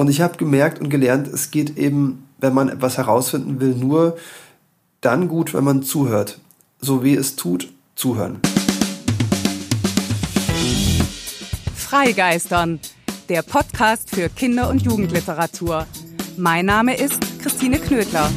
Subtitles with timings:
[0.00, 4.16] Und ich habe gemerkt und gelernt, es geht eben, wenn man etwas herausfinden will, nur
[5.02, 6.38] dann gut, wenn man zuhört.
[6.80, 8.40] So wie es tut, zuhören.
[11.74, 12.80] Freigeistern,
[13.28, 15.86] der Podcast für Kinder- und Jugendliteratur.
[16.38, 18.30] Mein Name ist Christine Knödler.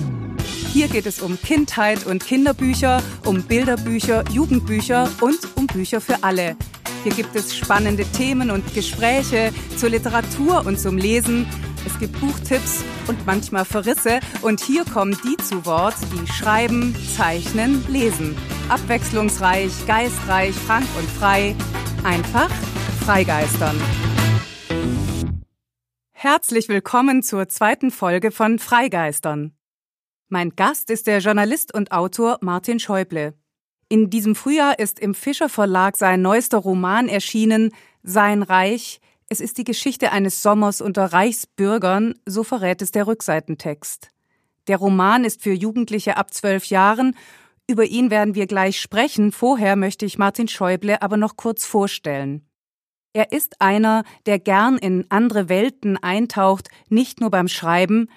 [0.73, 6.57] Hier geht es um Kindheit und Kinderbücher, um Bilderbücher, Jugendbücher und um Bücher für alle–
[7.03, 11.47] hier gibt es spannende Themen und Gespräche zur Literatur und zum Lesen.
[11.85, 14.19] Es gibt Buchtipps und manchmal Verrisse.
[14.41, 18.37] Und hier kommen die zu Wort, die schreiben, zeichnen, lesen.
[18.69, 21.55] Abwechslungsreich, geistreich, frank und frei.
[22.03, 22.49] Einfach
[23.05, 23.75] freigeistern.
[26.11, 29.57] Herzlich willkommen zur zweiten Folge von Freigeistern.
[30.29, 33.33] Mein Gast ist der Journalist und Autor Martin Schäuble.
[33.93, 37.69] In diesem Frühjahr ist im Fischer Verlag sein neuester Roman erschienen,
[38.01, 38.99] Sein Reich.
[39.29, 44.09] Es ist die Geschichte eines Sommers unter Reichsbürgern, so verrät es der Rückseitentext.
[44.65, 47.15] Der Roman ist für Jugendliche ab zwölf Jahren.
[47.69, 49.31] Über ihn werden wir gleich sprechen.
[49.31, 52.47] Vorher möchte ich Martin Schäuble aber noch kurz vorstellen.
[53.13, 58.09] Er ist einer, der gern in andere Welten eintaucht, nicht nur beim Schreiben,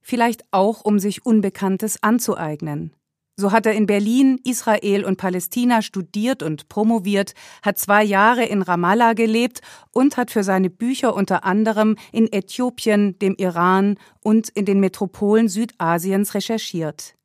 [0.00, 2.94] vielleicht auch um sich Unbekanntes anzueignen.
[3.36, 8.62] So hat er in Berlin, Israel und Palästina studiert und promoviert, hat zwei Jahre in
[8.62, 14.66] Ramallah gelebt und hat für seine Bücher unter anderem in Äthiopien, dem Iran und in
[14.66, 17.16] den Metropolen Südasiens recherchiert.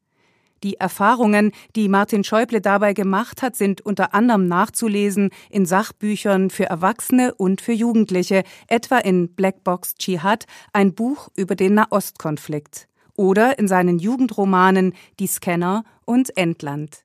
[0.63, 6.65] Die Erfahrungen, die Martin Schäuble dabei gemacht hat, sind unter anderem nachzulesen in Sachbüchern für
[6.65, 12.88] Erwachsene und für Jugendliche, etwa in Blackbox Dschihad, ein Buch über den Nahostkonflikt
[13.19, 17.03] oder in seinen Jugendromanen Die Scanner und Endland.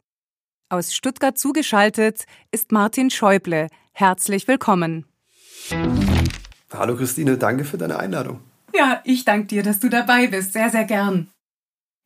[0.69, 3.67] Aus Stuttgart zugeschaltet ist Martin Schäuble.
[3.93, 5.07] Herzlich willkommen.
[6.73, 8.39] Hallo Christine, danke für deine Einladung.
[8.73, 10.53] Ja, ich danke dir, dass du dabei bist.
[10.53, 11.31] Sehr, sehr gern.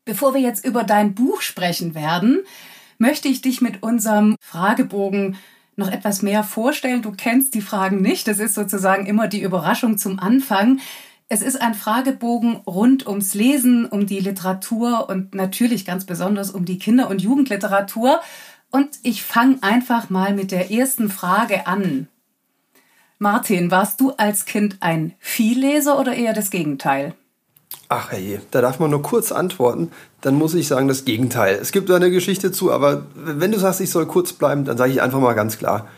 [0.06, 2.44] Bevor wir jetzt über dein Buch sprechen werden,
[2.96, 5.36] möchte ich dich mit unserem Fragebogen
[5.76, 7.02] noch etwas mehr vorstellen.
[7.02, 8.26] Du kennst die Fragen nicht.
[8.26, 10.80] Das ist sozusagen immer die Überraschung zum Anfang.
[11.30, 16.64] Es ist ein Fragebogen rund ums Lesen, um die Literatur und natürlich ganz besonders um
[16.64, 18.20] die Kinder- und Jugendliteratur.
[18.70, 22.08] Und ich fange einfach mal mit der ersten Frage an.
[23.18, 27.14] Martin, warst du als Kind ein Vielleser oder eher das Gegenteil?
[27.90, 29.90] Ach hey, da darf man nur kurz antworten.
[30.22, 31.58] Dann muss ich sagen das Gegenteil.
[31.60, 34.78] Es gibt da eine Geschichte zu, aber wenn du sagst, ich soll kurz bleiben, dann
[34.78, 35.88] sage ich einfach mal ganz klar,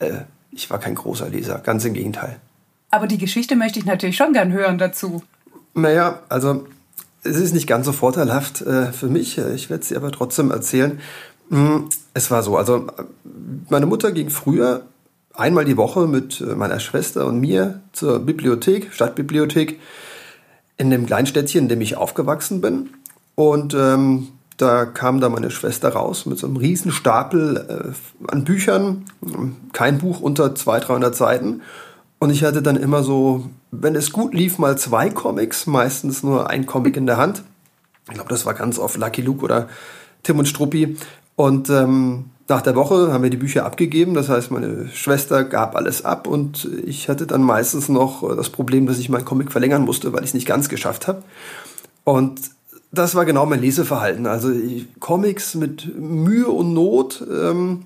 [0.00, 1.58] äh, ich war kein großer Leser.
[1.58, 2.40] Ganz im Gegenteil.
[2.90, 5.22] Aber die Geschichte möchte ich natürlich schon gern hören dazu.
[5.74, 6.66] Naja, also
[7.22, 9.38] es ist nicht ganz so vorteilhaft äh, für mich.
[9.38, 11.00] Ich werde sie aber trotzdem erzählen.
[11.50, 12.86] Hm, es war so, also
[13.68, 14.82] meine Mutter ging früher
[15.34, 19.78] einmal die Woche mit äh, meiner Schwester und mir zur Bibliothek, Stadtbibliothek,
[20.76, 22.90] in dem kleinen Städtchen, in dem ich aufgewachsen bin.
[23.34, 28.44] Und ähm, da kam da meine Schwester raus mit so einem riesen Stapel äh, an
[28.44, 29.04] Büchern,
[29.72, 31.62] kein Buch unter 200, 300 Seiten.
[32.20, 36.50] Und ich hatte dann immer so, wenn es gut lief, mal zwei Comics, meistens nur
[36.50, 37.42] ein Comic in der Hand.
[38.08, 39.68] Ich glaube, das war ganz oft Lucky Luke oder
[40.22, 40.98] Tim und Struppi.
[41.34, 44.12] Und ähm, nach der Woche haben wir die Bücher abgegeben.
[44.12, 48.86] Das heißt, meine Schwester gab alles ab und ich hatte dann meistens noch das Problem,
[48.86, 51.22] dass ich meinen Comic verlängern musste, weil ich es nicht ganz geschafft habe.
[52.04, 52.38] Und
[52.92, 54.26] das war genau mein Leseverhalten.
[54.26, 54.52] Also
[54.98, 57.24] Comics mit Mühe und Not.
[57.30, 57.84] Ähm,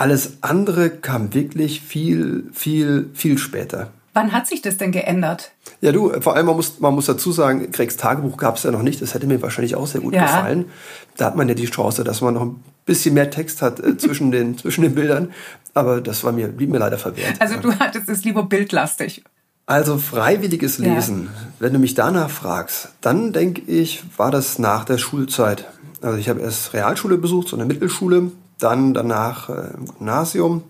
[0.00, 3.90] alles andere kam wirklich viel, viel, viel später.
[4.14, 5.52] Wann hat sich das denn geändert?
[5.82, 8.70] Ja, du, vor allem, man muss, man muss dazu sagen, Gregs Tagebuch gab es ja
[8.70, 9.02] noch nicht.
[9.02, 10.22] Das hätte mir wahrscheinlich auch sehr gut ja.
[10.22, 10.70] gefallen.
[11.18, 13.98] Da hat man ja die Chance, dass man noch ein bisschen mehr Text hat äh,
[13.98, 15.32] zwischen, den, zwischen den Bildern.
[15.74, 17.34] Aber das war mir, blieb mir leider verwehrt.
[17.38, 19.22] Also du hattest es lieber bildlastig.
[19.66, 21.48] Also freiwilliges Lesen, ja.
[21.58, 25.66] wenn du mich danach fragst, dann denke ich, war das nach der Schulzeit.
[26.00, 30.62] Also ich habe erst Realschule besucht, so eine Mittelschule, dann danach äh, im Gymnasium.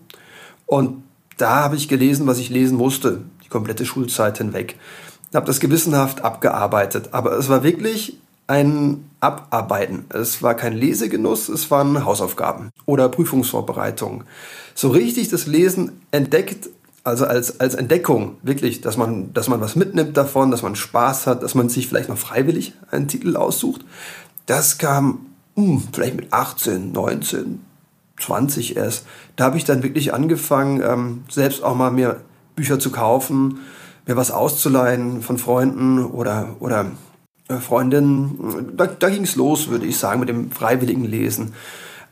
[0.65, 1.03] Und
[1.37, 4.77] da habe ich gelesen, was ich lesen musste, die komplette Schulzeit hinweg.
[5.33, 7.09] Habe das gewissenhaft abgearbeitet.
[7.11, 8.17] Aber es war wirklich
[8.47, 10.05] ein Abarbeiten.
[10.09, 14.25] Es war kein Lesegenuss, es waren Hausaufgaben oder Prüfungsvorbereitungen.
[14.75, 16.69] So richtig das Lesen entdeckt,
[17.03, 21.27] also als, als Entdeckung, wirklich, dass man, dass man was mitnimmt davon, dass man Spaß
[21.27, 23.85] hat, dass man sich vielleicht noch freiwillig einen Titel aussucht,
[24.47, 27.61] das kam hm, vielleicht mit 18, 19,
[28.21, 32.21] 20 erst, da habe ich dann wirklich angefangen, ähm, selbst auch mal mir
[32.55, 33.59] Bücher zu kaufen,
[34.05, 36.85] mir was auszuleihen von Freunden oder, oder
[37.47, 38.73] äh, Freundinnen.
[38.75, 41.53] Da, da ging es los, würde ich sagen, mit dem freiwilligen Lesen.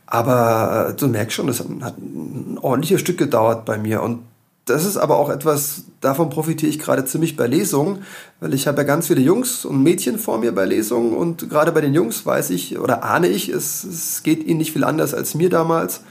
[0.06, 4.02] Aber äh, du merkst schon, das hat ein ordentliches Stück gedauert bei mir.
[4.02, 4.20] Und
[4.64, 8.02] das ist aber auch etwas, davon profitiere ich gerade ziemlich bei Lesungen,
[8.40, 11.72] weil ich habe ja ganz viele Jungs und Mädchen vor mir bei Lesungen und gerade
[11.72, 15.14] bei den Jungs weiß ich oder ahne ich, es, es geht ihnen nicht viel anders
[15.14, 16.02] als mir damals.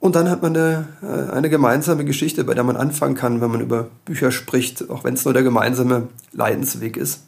[0.00, 3.50] Und dann hat man eine, äh, eine gemeinsame Geschichte, bei der man anfangen kann, wenn
[3.50, 7.24] man über Bücher spricht, auch wenn es nur der gemeinsame Leidensweg ist.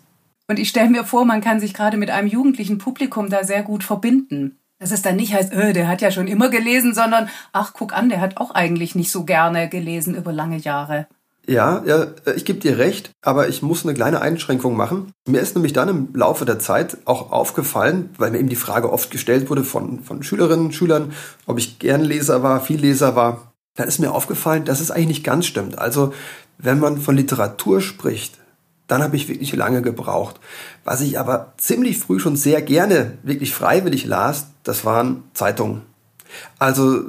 [0.46, 3.62] Und ich stelle mir vor, man kann sich gerade mit einem jugendlichen Publikum da sehr
[3.62, 4.59] gut verbinden.
[4.80, 7.92] Dass es dann nicht heißt, öh, der hat ja schon immer gelesen, sondern ach, guck
[7.92, 11.06] an, der hat auch eigentlich nicht so gerne gelesen über lange Jahre.
[11.46, 15.12] Ja, ja, ich gebe dir recht, aber ich muss eine kleine Einschränkung machen.
[15.26, 18.92] Mir ist nämlich dann im Laufe der Zeit auch aufgefallen, weil mir eben die Frage
[18.92, 21.12] oft gestellt wurde von, von Schülerinnen, Schülern,
[21.46, 23.52] ob ich gern Leser war, viel Leser war.
[23.76, 25.78] Da ist mir aufgefallen, dass es eigentlich nicht ganz stimmt.
[25.78, 26.14] Also,
[26.56, 28.38] wenn man von Literatur spricht,
[28.90, 30.40] dann habe ich wirklich lange gebraucht.
[30.84, 35.82] Was ich aber ziemlich früh schon sehr gerne, wirklich freiwillig las, das waren Zeitungen.
[36.58, 37.00] Also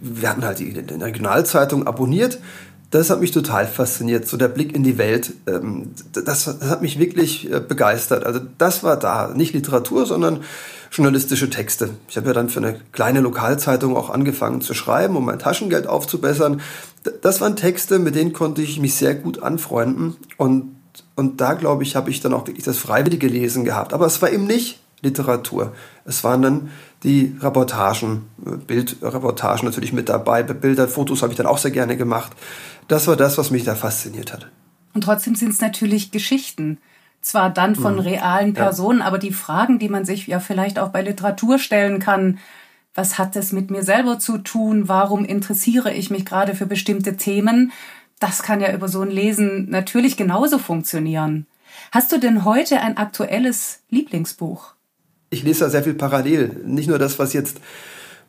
[0.00, 2.38] wir hatten halt die, Regionalzeitung abonniert.
[2.90, 5.32] Das hat mich total fasziniert, so der Blick in die Welt.
[5.48, 8.24] Ähm, das, das hat mich wirklich äh, begeistert.
[8.24, 10.40] Also das war da, nicht Literatur, sondern
[10.92, 11.90] journalistische Texte.
[12.08, 15.88] Ich habe ja dann für eine kleine Lokalzeitung auch angefangen zu schreiben, um mein Taschengeld
[15.88, 16.60] aufzubessern.
[17.22, 20.73] Das waren Texte, mit denen konnte ich mich sehr gut anfreunden und
[21.16, 23.92] und da, glaube ich, habe ich dann auch wirklich das freiwillige Lesen gehabt.
[23.92, 25.74] Aber es war eben nicht Literatur.
[26.04, 26.70] Es waren dann
[27.02, 28.24] die Reportagen,
[28.66, 30.42] Bildreportagen natürlich mit dabei.
[30.42, 32.32] Bilder, Fotos habe ich dann auch sehr gerne gemacht.
[32.88, 34.50] Das war das, was mich da fasziniert hat.
[34.94, 36.78] Und trotzdem sind es natürlich Geschichten.
[37.20, 38.00] Zwar dann von mhm.
[38.00, 39.06] realen Personen, ja.
[39.06, 42.38] aber die Fragen, die man sich ja vielleicht auch bei Literatur stellen kann,
[42.94, 44.88] was hat das mit mir selber zu tun?
[44.88, 47.72] Warum interessiere ich mich gerade für bestimmte Themen?
[48.24, 51.46] Das kann ja über so ein Lesen natürlich genauso funktionieren.
[51.92, 54.72] Hast du denn heute ein aktuelles Lieblingsbuch?
[55.28, 56.62] Ich lese da sehr viel parallel.
[56.64, 57.58] Nicht nur das, was jetzt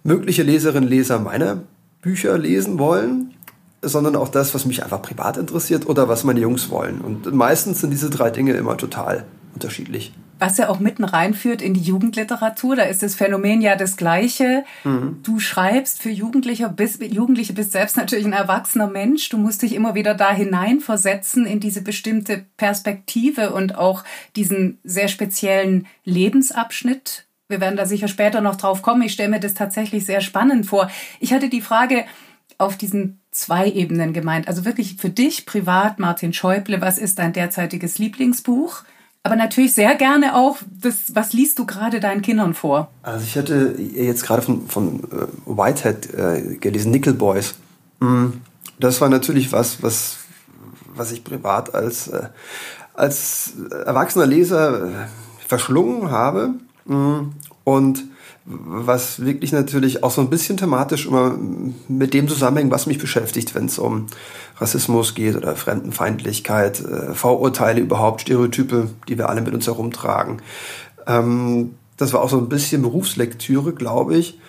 [0.03, 1.63] mögliche Leserinnen und Leser meiner
[2.01, 3.35] Bücher lesen wollen,
[3.81, 6.99] sondern auch das, was mich einfach privat interessiert oder was meine Jungs wollen.
[6.99, 11.73] Und meistens sind diese drei Dinge immer total unterschiedlich was ja auch mitten reinführt in
[11.73, 12.75] die Jugendliteratur.
[12.75, 14.65] Da ist das Phänomen ja das gleiche.
[14.83, 15.19] Mhm.
[15.23, 19.29] Du schreibst für Jugendliche, bist, Jugendliche bist selbst natürlich ein erwachsener Mensch.
[19.29, 24.03] Du musst dich immer wieder da hineinversetzen in diese bestimmte Perspektive und auch
[24.35, 27.25] diesen sehr speziellen Lebensabschnitt.
[27.47, 29.03] Wir werden da sicher später noch drauf kommen.
[29.03, 30.89] Ich stelle mir das tatsächlich sehr spannend vor.
[31.19, 32.05] Ich hatte die Frage
[32.57, 34.47] auf diesen zwei Ebenen gemeint.
[34.47, 38.83] Also wirklich für dich privat, Martin Schäuble, was ist dein derzeitiges Lieblingsbuch?
[39.25, 42.91] Aber natürlich sehr gerne auch, das, was liest du gerade deinen Kindern vor?
[43.01, 47.55] Also ich hatte jetzt gerade von, von äh, Whitehead äh, gelesen, Nickel Boys.
[47.99, 48.27] Mm,
[48.79, 50.17] das war natürlich was, was,
[50.93, 52.29] was ich privat als, äh,
[52.93, 55.07] als erwachsener Leser
[55.47, 56.53] verschlungen habe.
[56.85, 57.31] Mm,
[57.63, 58.03] und
[58.45, 61.35] was wirklich natürlich auch so ein bisschen thematisch immer
[61.87, 64.05] mit dem zusammenhängt, was mich beschäftigt, wenn es um
[64.57, 70.41] Rassismus geht oder Fremdenfeindlichkeit, äh, Vorurteile überhaupt, Stereotype, die wir alle mit uns herumtragen.
[71.07, 74.39] Ähm, das war auch so ein bisschen Berufslektüre, glaube ich.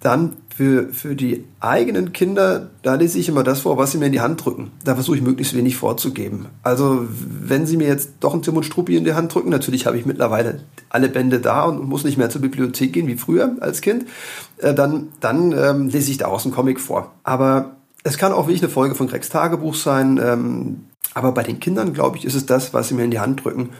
[0.00, 4.06] Dann für, für die eigenen Kinder, da lese ich immer das vor, was sie mir
[4.06, 4.70] in die Hand drücken.
[4.84, 6.46] Da versuche ich möglichst wenig vorzugeben.
[6.62, 9.86] Also wenn sie mir jetzt doch einen Tim und Struppi in die Hand drücken, natürlich
[9.86, 10.60] habe ich mittlerweile
[10.90, 14.06] alle Bände da und muss nicht mehr zur Bibliothek gehen wie früher als Kind,
[14.58, 17.10] äh, dann, dann ähm, lese ich daraus einen Comic vor.
[17.24, 17.74] Aber
[18.04, 20.20] es kann auch wirklich eine Folge von Gregs Tagebuch sein.
[20.22, 20.84] Ähm,
[21.14, 23.44] aber bei den Kindern, glaube ich, ist es das, was sie mir in die Hand
[23.44, 23.70] drücken.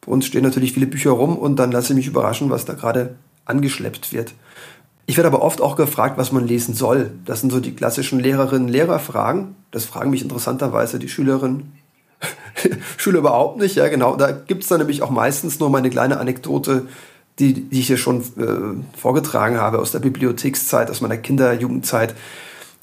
[0.00, 2.74] Bei uns stehen natürlich viele Bücher rum und dann lasse ich mich überraschen, was da
[2.74, 3.14] gerade
[3.44, 4.34] angeschleppt wird.
[5.06, 7.12] Ich werde aber oft auch gefragt, was man lesen soll.
[7.24, 9.54] Das sind so die klassischen Lehrerinnen-Lehrer-Fragen.
[9.70, 11.72] Das fragen mich interessanterweise die Schülerinnen.
[12.96, 14.16] Schüler überhaupt nicht, ja genau.
[14.16, 16.88] Da gibt es dann nämlich auch meistens nur meine kleine Anekdote,
[17.38, 22.16] die, die ich hier schon äh, vorgetragen habe aus der Bibliothekszeit, aus meiner Kinder-, Jugendzeit.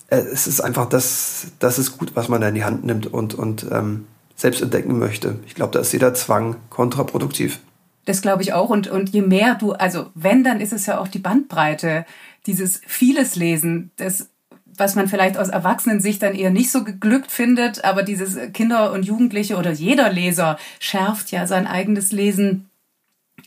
[0.07, 3.07] Äh, es ist einfach das, das ist gut, was man da in die Hand nimmt
[3.07, 5.39] und, und ähm, selbst entdecken möchte.
[5.47, 7.59] Ich glaube, da ist jeder Zwang kontraproduktiv.
[8.05, 8.69] Das glaube ich auch.
[8.69, 12.05] Und, und je mehr du, also wenn, dann ist es ja auch die Bandbreite,
[12.45, 14.29] dieses vieles Lesen, das,
[14.65, 19.03] was man vielleicht aus Erwachsenensicht dann eher nicht so geglückt findet, aber dieses Kinder und
[19.05, 22.69] Jugendliche oder jeder Leser schärft ja sein eigenes Lesen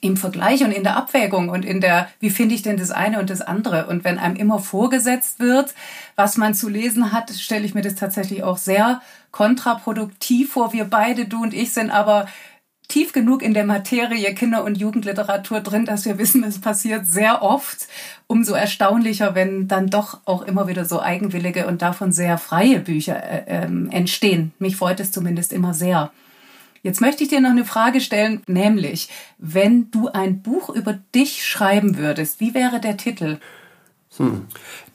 [0.00, 3.18] im Vergleich und in der Abwägung und in der, wie finde ich denn das eine
[3.18, 3.86] und das andere?
[3.86, 5.74] Und wenn einem immer vorgesetzt wird,
[6.16, 10.72] was man zu lesen hat, stelle ich mir das tatsächlich auch sehr kontraproduktiv vor.
[10.72, 12.26] Wir beide, du und ich, sind aber
[12.88, 17.42] tief genug in der Materie Kinder- und Jugendliteratur drin, dass wir wissen, es passiert sehr
[17.42, 17.88] oft.
[18.26, 23.22] Umso erstaunlicher, wenn dann doch auch immer wieder so eigenwillige und davon sehr freie Bücher
[23.22, 24.52] äh, äh, entstehen.
[24.58, 26.10] Mich freut es zumindest immer sehr.
[26.82, 31.44] Jetzt möchte ich dir noch eine Frage stellen, nämlich, wenn du ein Buch über dich
[31.44, 33.38] schreiben würdest, wie wäre der Titel?
[34.16, 34.46] Hm.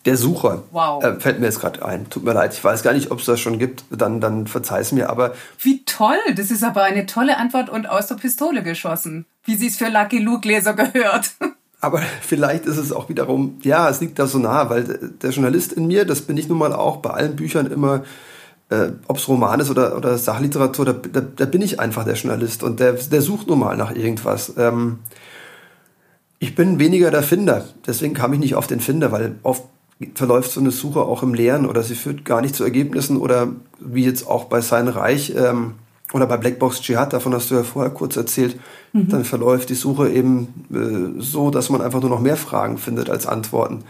[0.06, 0.64] Der Sucher.
[0.72, 1.04] Wow.
[1.04, 2.10] Äh, fällt mir jetzt gerade ein.
[2.10, 2.54] Tut mir leid.
[2.54, 3.86] Ich weiß gar nicht, ob es das schon gibt.
[3.92, 5.10] Dann, dann verzeih es mir.
[5.10, 6.18] Aber Wie toll.
[6.36, 9.26] Das ist aber eine tolle Antwort und aus der Pistole geschossen.
[9.44, 11.32] Wie sie es für Lucky Luke-Leser gehört.
[11.84, 15.74] Aber vielleicht ist es auch wiederum, ja, es liegt da so nah, weil der Journalist
[15.74, 18.04] in mir, das bin ich nun mal auch bei allen Büchern immer,
[18.70, 22.14] äh, ob es Roman ist oder, oder Sachliteratur, da, da, da, bin ich einfach der
[22.14, 24.54] Journalist und der, der sucht nun mal nach irgendwas.
[24.58, 25.00] Ähm,
[26.38, 29.64] ich bin weniger der Finder, deswegen kam ich nicht auf den Finder, weil oft
[30.16, 33.50] verläuft so eine Suche auch im Leeren oder sie führt gar nicht zu Ergebnissen oder
[33.80, 35.76] wie jetzt auch bei Sein Reich, ähm,
[36.14, 38.60] oder bei Blackbox Jihad, davon hast du ja vorher kurz erzählt,
[38.94, 39.10] mhm.
[39.10, 43.10] dann verläuft die Suche eben äh, so, dass man einfach nur noch mehr Fragen findet
[43.10, 43.84] als Antworten.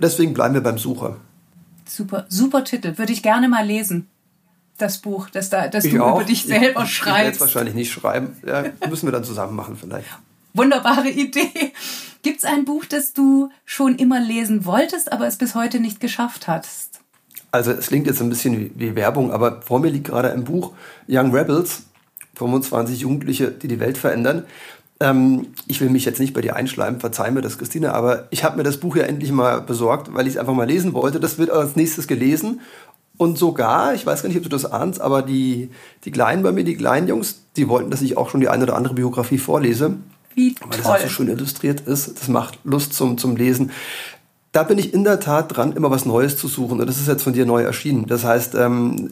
[0.00, 1.16] Deswegen bleiben wir beim Sucher.
[1.84, 2.96] Super, super Titel.
[2.96, 4.08] Würde ich gerne mal lesen.
[4.78, 6.16] Das Buch, das, da, das du auch.
[6.16, 7.18] über dich selber ich, schreibst.
[7.18, 8.36] Ich werde es wahrscheinlich nicht schreiben.
[8.46, 10.08] Ja, müssen wir dann zusammen machen vielleicht.
[10.54, 11.72] Wunderbare Idee.
[12.22, 16.00] Gibt es ein Buch, das du schon immer lesen wolltest, aber es bis heute nicht
[16.00, 17.00] geschafft hast?
[17.52, 20.72] Also es klingt jetzt ein bisschen wie, Werbung, aber vor mir liegt gerade ein Buch
[21.08, 21.82] Young Rebels,
[22.36, 24.44] 25 Jugendliche, die die Welt verändern.
[25.00, 28.44] Ähm, ich will mich jetzt nicht bei dir einschleimen, verzeih mir das, Christine, aber ich
[28.44, 31.18] habe mir das Buch ja endlich mal besorgt, weil ich es einfach mal lesen wollte.
[31.18, 32.60] Das wird als nächstes gelesen.
[33.16, 35.70] Und sogar, ich weiß gar nicht, ob du das ahnst, aber die,
[36.04, 38.62] die Kleinen bei mir, die kleinen Jungs, die wollten, dass ich auch schon die eine
[38.62, 39.96] oder andere Biografie vorlese.
[40.34, 40.68] Wie toll.
[40.70, 42.20] Weil das auch so schön illustriert ist.
[42.20, 43.70] Das macht Lust zum, zum Lesen
[44.52, 46.80] da bin ich in der Tat dran, immer was Neues zu suchen.
[46.80, 48.06] Und das ist jetzt von dir neu erschienen.
[48.06, 49.10] Das heißt, ähm,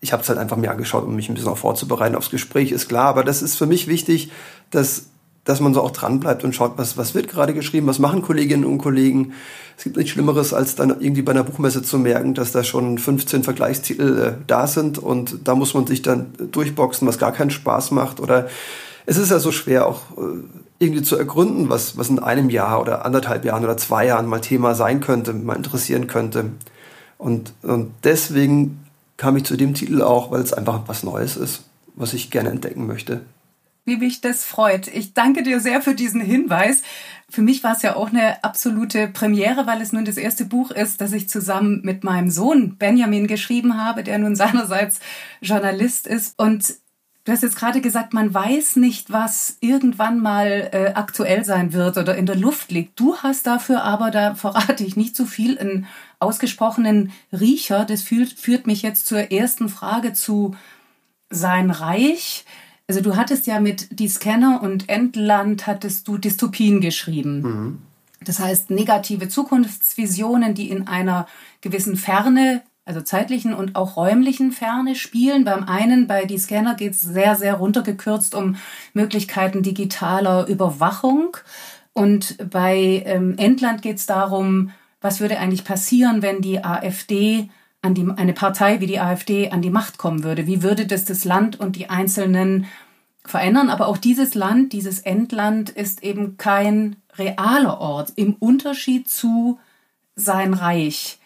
[0.00, 2.72] ich habe es halt einfach mir angeschaut, um mich ein bisschen auch vorzubereiten aufs Gespräch,
[2.72, 3.06] ist klar.
[3.06, 4.30] Aber das ist für mich wichtig,
[4.70, 5.06] dass,
[5.44, 8.20] dass man so auch dran bleibt und schaut, was, was wird gerade geschrieben, was machen
[8.20, 9.32] Kolleginnen und Kollegen.
[9.78, 12.98] Es gibt nichts Schlimmeres, als dann irgendwie bei einer Buchmesse zu merken, dass da schon
[12.98, 17.50] 15 Vergleichstitel äh, da sind und da muss man sich dann durchboxen, was gar keinen
[17.50, 18.20] Spaß macht.
[18.20, 18.48] Oder
[19.06, 20.42] es ist ja so schwer, auch äh,
[20.78, 24.40] irgendwie zu ergründen, was, was in einem Jahr oder anderthalb Jahren oder zwei Jahren mal
[24.40, 26.50] Thema sein könnte, mal interessieren könnte.
[27.18, 28.84] Und, und deswegen
[29.16, 32.50] kam ich zu dem Titel auch, weil es einfach was Neues ist, was ich gerne
[32.50, 33.20] entdecken möchte.
[33.86, 34.88] Wie mich das freut.
[34.88, 36.82] Ich danke dir sehr für diesen Hinweis.
[37.28, 40.70] Für mich war es ja auch eine absolute Premiere, weil es nun das erste Buch
[40.70, 45.00] ist, das ich zusammen mit meinem Sohn Benjamin geschrieben habe, der nun seinerseits
[45.42, 46.38] Journalist ist.
[46.38, 46.74] Und
[47.24, 51.96] Du hast jetzt gerade gesagt, man weiß nicht, was irgendwann mal äh, aktuell sein wird
[51.96, 53.00] oder in der Luft liegt.
[53.00, 55.86] Du hast dafür aber, da verrate ich nicht so viel, einen
[56.18, 57.86] ausgesprochenen Riecher.
[57.86, 60.54] Das führt, führt mich jetzt zur ersten Frage zu
[61.30, 62.44] sein Reich.
[62.88, 67.40] Also du hattest ja mit Die Scanner und Endland hattest du Dystopien geschrieben.
[67.40, 67.78] Mhm.
[68.20, 71.26] Das heißt negative Zukunftsvisionen, die in einer
[71.62, 75.44] gewissen Ferne also zeitlichen und auch räumlichen Ferne spielen.
[75.44, 78.56] Beim einen, bei die Scanner geht es sehr, sehr runtergekürzt um
[78.92, 81.36] Möglichkeiten digitaler Überwachung.
[81.94, 87.48] Und bei ähm, Endland geht es darum, was würde eigentlich passieren, wenn die AfD
[87.82, 90.46] an die, eine Partei wie die AfD an die Macht kommen würde?
[90.46, 92.66] Wie würde das das Land und die Einzelnen
[93.24, 93.70] verändern?
[93.70, 99.58] Aber auch dieses Land, dieses Endland ist eben kein realer Ort im Unterschied zu
[100.16, 101.18] sein Reich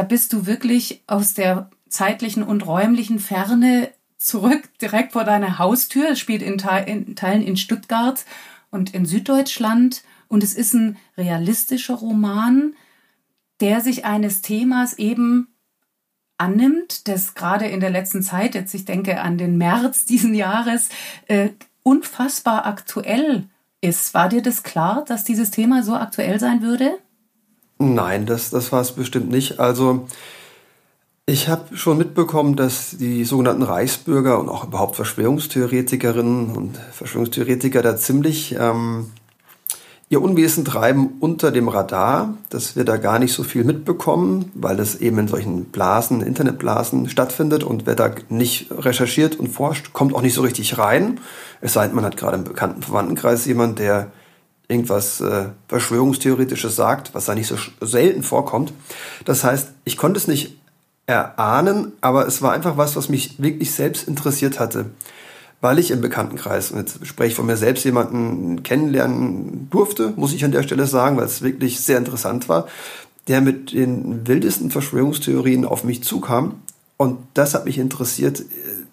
[0.00, 6.12] da bist du wirklich aus der zeitlichen und räumlichen Ferne zurück, direkt vor deiner Haustür.
[6.12, 8.24] Es spielt in, in Teilen in Stuttgart
[8.70, 10.02] und in Süddeutschland.
[10.26, 12.72] Und es ist ein realistischer Roman,
[13.60, 15.48] der sich eines Themas eben
[16.38, 20.88] annimmt, das gerade in der letzten Zeit, jetzt ich denke an den März diesen Jahres,
[21.26, 21.50] äh,
[21.82, 23.50] unfassbar aktuell
[23.82, 24.14] ist.
[24.14, 26.98] War dir das klar, dass dieses Thema so aktuell sein würde?
[27.82, 29.58] Nein, das, das war es bestimmt nicht.
[29.58, 30.06] Also
[31.24, 37.96] ich habe schon mitbekommen, dass die sogenannten Reichsbürger und auch überhaupt Verschwörungstheoretikerinnen und Verschwörungstheoretiker da
[37.96, 39.12] ziemlich ähm,
[40.10, 44.78] ihr Unwesen treiben unter dem Radar, dass wir da gar nicht so viel mitbekommen, weil
[44.78, 50.14] es eben in solchen Blasen, Internetblasen stattfindet und wer da nicht recherchiert und forscht, kommt
[50.14, 51.18] auch nicht so richtig rein.
[51.62, 54.12] Es sei denn, man hat gerade im bekannten Verwandtenkreis jemand, der
[54.70, 58.72] irgendwas äh, Verschwörungstheoretisches sagt, was da nicht so selten vorkommt.
[59.24, 60.56] Das heißt, ich konnte es nicht
[61.06, 64.86] erahnen, aber es war einfach was, was mich wirklich selbst interessiert hatte.
[65.60, 70.32] Weil ich im Bekanntenkreis, und jetzt spreche ich von mir selbst, jemanden kennenlernen durfte, muss
[70.32, 72.66] ich an der Stelle sagen, weil es wirklich sehr interessant war,
[73.28, 76.54] der mit den wildesten Verschwörungstheorien auf mich zukam.
[76.96, 78.44] Und das hat mich interessiert,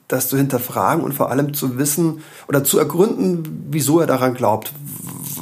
[0.08, 4.74] das zu hinterfragen und vor allem zu wissen oder zu ergründen, wieso er daran glaubt,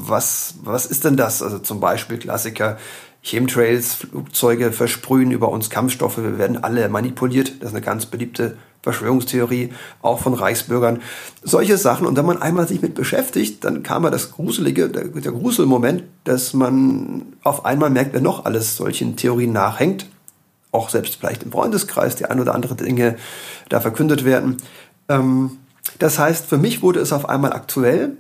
[0.08, 1.42] was, was ist denn das?
[1.42, 2.78] Also zum Beispiel Klassiker,
[3.22, 7.54] Chemtrails, Flugzeuge versprühen über uns Kampfstoffe, wir werden alle manipuliert.
[7.60, 11.02] Das ist eine ganz beliebte Verschwörungstheorie, auch von Reichsbürgern.
[11.42, 12.06] Solche Sachen.
[12.06, 16.04] Und wenn man einmal sich mit beschäftigt, dann kam ja das Gruselige, der, der Gruselmoment,
[16.24, 20.06] dass man auf einmal merkt, wer noch alles solchen Theorien nachhängt.
[20.72, 23.16] Auch selbst vielleicht im Freundeskreis, die ein oder andere Dinge
[23.70, 24.58] da verkündet werden.
[25.10, 25.58] Ähm,
[25.98, 28.18] das heißt, für mich wurde es auf einmal aktuell,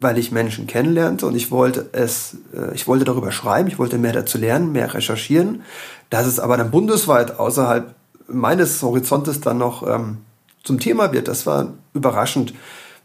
[0.00, 3.98] weil ich Menschen kennenlernte und ich wollte es, äh, ich wollte darüber schreiben, ich wollte
[3.98, 5.62] mehr dazu lernen, mehr recherchieren.
[6.08, 7.94] Dass es aber dann bundesweit außerhalb
[8.26, 10.18] meines Horizontes dann noch ähm,
[10.64, 11.28] zum Thema wird.
[11.28, 12.54] Das war überraschend.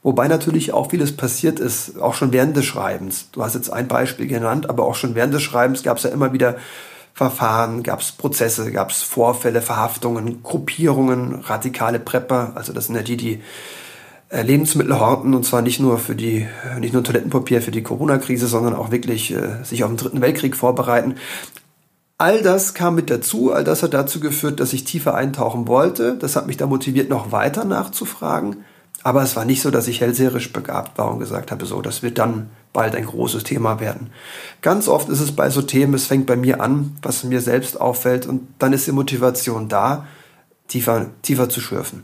[0.03, 3.29] Wobei natürlich auch vieles passiert ist, auch schon während des Schreibens.
[3.31, 6.11] Du hast jetzt ein Beispiel genannt, aber auch schon während des Schreibens gab es ja
[6.11, 6.57] immer wieder
[7.13, 12.51] Verfahren, gab es Prozesse, gab es Vorfälle, Verhaftungen, Gruppierungen, radikale Prepper.
[12.55, 13.41] Also das sind ja die, die
[14.35, 16.45] äh, Lebensmittel horten und zwar nicht nur für die,
[16.79, 20.57] nicht nur Toilettenpapier für die Corona-Krise, sondern auch wirklich äh, sich auf den Dritten Weltkrieg
[20.57, 21.15] vorbereiten.
[22.17, 26.17] All das kam mit dazu, all das hat dazu geführt, dass ich tiefer eintauchen wollte.
[26.17, 28.57] Das hat mich da motiviert, noch weiter nachzufragen.
[29.03, 32.03] Aber es war nicht so, dass ich hellseherisch begabt war und gesagt habe, so, das
[32.03, 34.09] wird dann bald ein großes Thema werden.
[34.61, 37.79] Ganz oft ist es bei so Themen, es fängt bei mir an, was mir selbst
[37.79, 40.07] auffällt und dann ist die Motivation da,
[40.67, 42.03] tiefer, tiefer zu schürfen.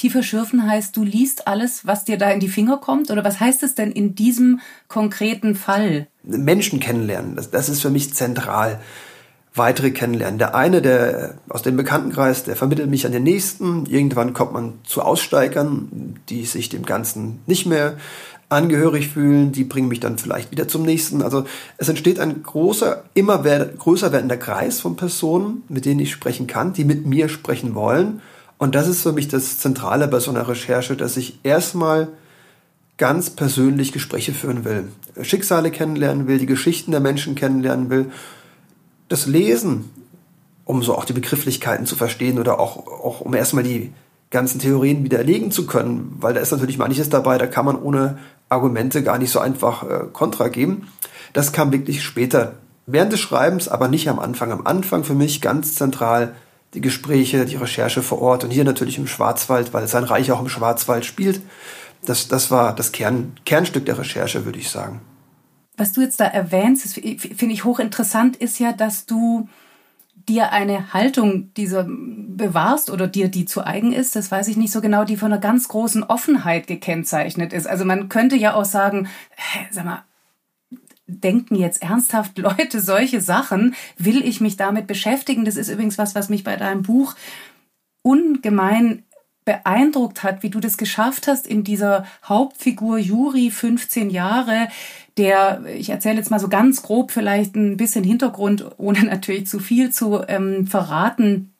[0.00, 3.10] Tiefer schürfen heißt, du liest alles, was dir da in die Finger kommt?
[3.10, 6.06] Oder was heißt es denn in diesem konkreten Fall?
[6.22, 8.80] Menschen kennenlernen, das, das ist für mich zentral
[9.54, 10.38] weitere kennenlernen.
[10.38, 13.84] Der eine, der aus dem Bekanntenkreis, der vermittelt mich an den nächsten.
[13.84, 17.98] Irgendwann kommt man zu Aussteigern, die sich dem Ganzen nicht mehr
[18.48, 19.52] angehörig fühlen.
[19.52, 21.20] Die bringen mich dann vielleicht wieder zum nächsten.
[21.20, 21.44] Also
[21.76, 26.72] es entsteht ein großer, immer größer werdender Kreis von Personen, mit denen ich sprechen kann,
[26.72, 28.22] die mit mir sprechen wollen.
[28.60, 32.08] Und das ist für mich das Zentrale bei so einer Recherche, dass ich erstmal
[32.98, 34.88] ganz persönlich Gespräche führen will,
[35.22, 38.12] Schicksale kennenlernen will, die Geschichten der Menschen kennenlernen will
[39.08, 39.90] das Lesen,
[40.64, 43.92] um so auch die Begrifflichkeiten zu verstehen oder auch, auch um erstmal die
[44.30, 48.18] ganzen Theorien widerlegen zu können, weil da ist natürlich manches dabei, da kann man ohne
[48.50, 50.86] Argumente gar nicht so einfach äh, Kontra geben.
[51.32, 54.52] Das kam wirklich später, während des Schreibens, aber nicht am Anfang.
[54.52, 56.34] Am Anfang für mich ganz zentral
[56.74, 60.40] die Gespräche, die Recherche vor Ort und hier natürlich im Schwarzwald, weil sein Reich auch
[60.40, 61.40] im Schwarzwald spielt.
[62.04, 65.00] Das, das war das Kern, Kernstück der Recherche, würde ich sagen
[65.80, 69.48] was du jetzt da erwähnst, finde ich hochinteressant, ist ja, dass du
[70.28, 74.72] dir eine Haltung dieser bewahrst oder dir die zu eigen ist, das weiß ich nicht
[74.72, 77.66] so genau, die von einer ganz großen Offenheit gekennzeichnet ist.
[77.66, 80.04] Also man könnte ja auch sagen, hä, sag mal,
[81.10, 83.74] denken jetzt ernsthaft Leute solche Sachen?
[83.98, 85.44] Will ich mich damit beschäftigen?
[85.44, 87.14] Das ist übrigens was, was mich bei deinem Buch
[88.02, 89.04] ungemein
[89.44, 94.68] beeindruckt hat, wie du das geschafft hast, in dieser Hauptfigur Juri 15 Jahre
[95.20, 99.58] der, ich erzähle jetzt mal so ganz grob vielleicht ein bisschen Hintergrund, ohne natürlich zu
[99.58, 101.52] viel zu ähm, verraten.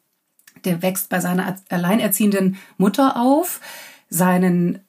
[0.64, 3.60] Der wächst bei seiner alleinerziehenden Mutter auf.
[4.08, 4.80] Seinen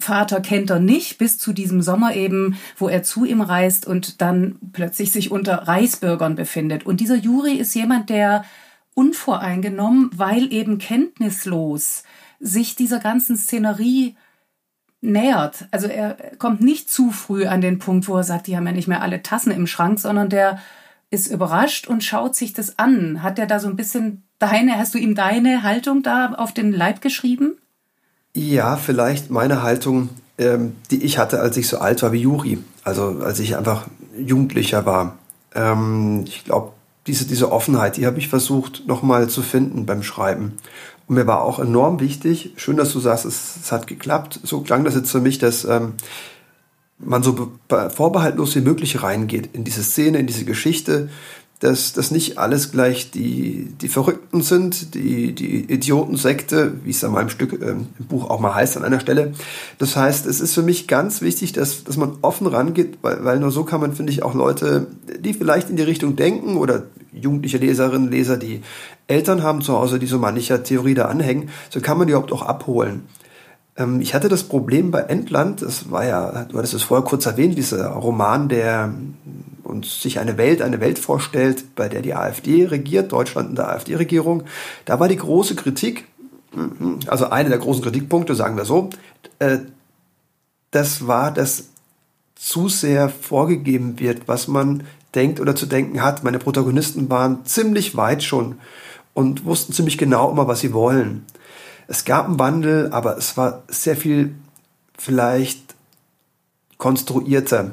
[0.00, 4.20] Vater kennt er nicht bis zu diesem Sommer eben, wo er zu ihm reist und
[4.20, 6.84] dann plötzlich sich unter Reichsbürgern befindet.
[6.86, 8.44] Und dieser Juri ist jemand, der
[8.94, 12.02] unvoreingenommen, weil eben kenntnislos
[12.38, 14.16] sich dieser ganzen Szenerie
[15.00, 15.66] nähert.
[15.70, 18.72] Also er kommt nicht zu früh an den Punkt, wo er sagt, die haben ja
[18.72, 20.58] nicht mehr alle Tassen im Schrank, sondern der
[21.10, 23.22] ist überrascht und schaut sich das an.
[23.22, 26.72] Hat er da so ein bisschen deine, hast du ihm deine Haltung da auf den
[26.72, 27.56] Leib geschrieben?
[28.34, 32.58] Ja, vielleicht meine Haltung, ähm, die ich hatte, als ich so alt war wie Juri.
[32.84, 35.18] Also als ich einfach Jugendlicher war.
[35.54, 36.72] Ähm, ich glaube,
[37.06, 40.56] diese, diese Offenheit, die habe ich versucht nochmal zu finden beim Schreiben.
[41.08, 44.40] Und mir war auch enorm wichtig, schön, dass du sagst, es, es hat geklappt.
[44.44, 45.94] So klang das jetzt für mich, dass ähm,
[46.98, 51.08] man so vorbehaltlos wie möglich reingeht in diese Szene, in diese Geschichte,
[51.60, 57.12] dass das nicht alles gleich die, die Verrückten sind, die, die Idiotensekte, wie es an
[57.12, 59.34] meinem Stück ähm, im Buch auch mal heißt an einer Stelle.
[59.78, 63.40] Das heißt, es ist für mich ganz wichtig, dass, dass man offen rangeht, weil, weil
[63.40, 64.86] nur so kann man, finde ich, auch Leute,
[65.20, 68.62] die vielleicht in die Richtung denken oder jugendliche Leserinnen, Leser, die
[69.06, 72.32] Eltern haben zu Hause, die so mancher Theorie da anhängen, so kann man die überhaupt
[72.32, 73.02] auch abholen.
[73.76, 77.26] Ähm, ich hatte das Problem bei Endland, das war ja, du hattest es vorher kurz
[77.26, 78.94] erwähnt, dieser Roman, der
[79.70, 83.68] uns sich eine Welt, eine Welt vorstellt, bei der die AfD regiert, Deutschland in der
[83.70, 84.44] AfD-Regierung.
[84.84, 86.04] Da war die große Kritik,
[87.06, 88.90] also eine der großen Kritikpunkte, sagen wir so,
[89.38, 89.58] äh,
[90.70, 91.70] das war, dass
[92.34, 96.24] zu sehr vorgegeben wird, was man denkt oder zu denken hat.
[96.24, 98.58] Meine Protagonisten waren ziemlich weit schon
[99.14, 101.26] und wussten ziemlich genau immer, was sie wollen.
[101.86, 104.34] Es gab einen Wandel, aber es war sehr viel
[104.96, 105.74] vielleicht
[106.78, 107.72] konstruierter.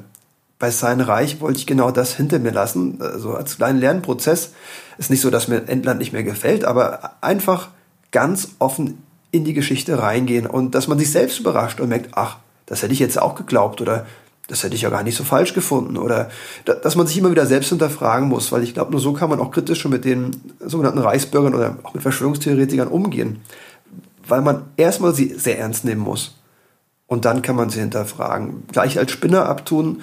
[0.59, 4.53] Bei Sein Reich wollte ich genau das hinter mir lassen, also als kleinen Lernprozess.
[4.97, 7.69] Ist nicht so, dass mir Endland nicht mehr gefällt, aber einfach
[8.11, 12.37] ganz offen in die Geschichte reingehen und dass man sich selbst überrascht und merkt, ach,
[12.65, 14.07] das hätte ich jetzt auch geglaubt oder
[14.47, 16.29] das hätte ich ja gar nicht so falsch gefunden oder
[16.65, 19.39] dass man sich immer wieder selbst hinterfragen muss, weil ich glaube, nur so kann man
[19.39, 23.41] auch kritisch schon mit den sogenannten Reichsbürgern oder auch mit Verschwörungstheoretikern umgehen,
[24.25, 26.37] weil man erstmal sie sehr ernst nehmen muss
[27.07, 28.63] und dann kann man sie hinterfragen.
[28.71, 30.01] Gleich als Spinner abtun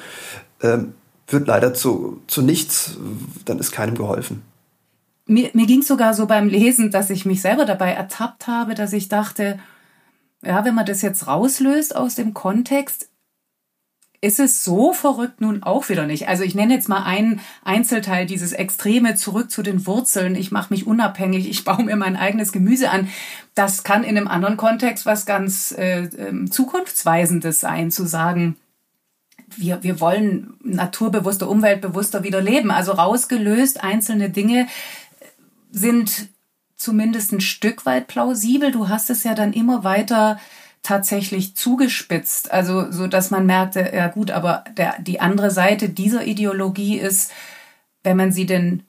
[1.26, 2.96] wird leider zu, zu nichts,
[3.44, 4.42] dann ist keinem geholfen.
[5.26, 8.74] Mir, mir ging es sogar so beim Lesen, dass ich mich selber dabei ertappt habe,
[8.74, 9.58] dass ich dachte,
[10.42, 13.08] ja, wenn man das jetzt rauslöst aus dem Kontext,
[14.24, 16.28] ist es so verrückt nun auch wieder nicht.
[16.28, 20.34] Also ich nenne jetzt mal einen Einzelteil, dieses Extreme zurück zu den Wurzeln.
[20.34, 23.08] Ich mache mich unabhängig, ich baue mir mein eigenes Gemüse an.
[23.54, 28.56] Das kann in einem anderen Kontext was ganz äh, ähm, zukunftsweisendes sein, zu sagen,
[29.56, 32.70] wir, wir wollen naturbewusster, umweltbewusster wieder leben.
[32.70, 34.66] Also rausgelöst einzelne Dinge
[35.70, 36.28] sind
[36.76, 38.70] zumindest ein Stück weit plausibel.
[38.70, 40.38] Du hast es ja dann immer weiter
[40.82, 42.52] tatsächlich zugespitzt.
[42.52, 47.32] Also so, dass man merkte, ja gut, aber der, die andere Seite dieser Ideologie ist,
[48.02, 48.82] wenn man sie denn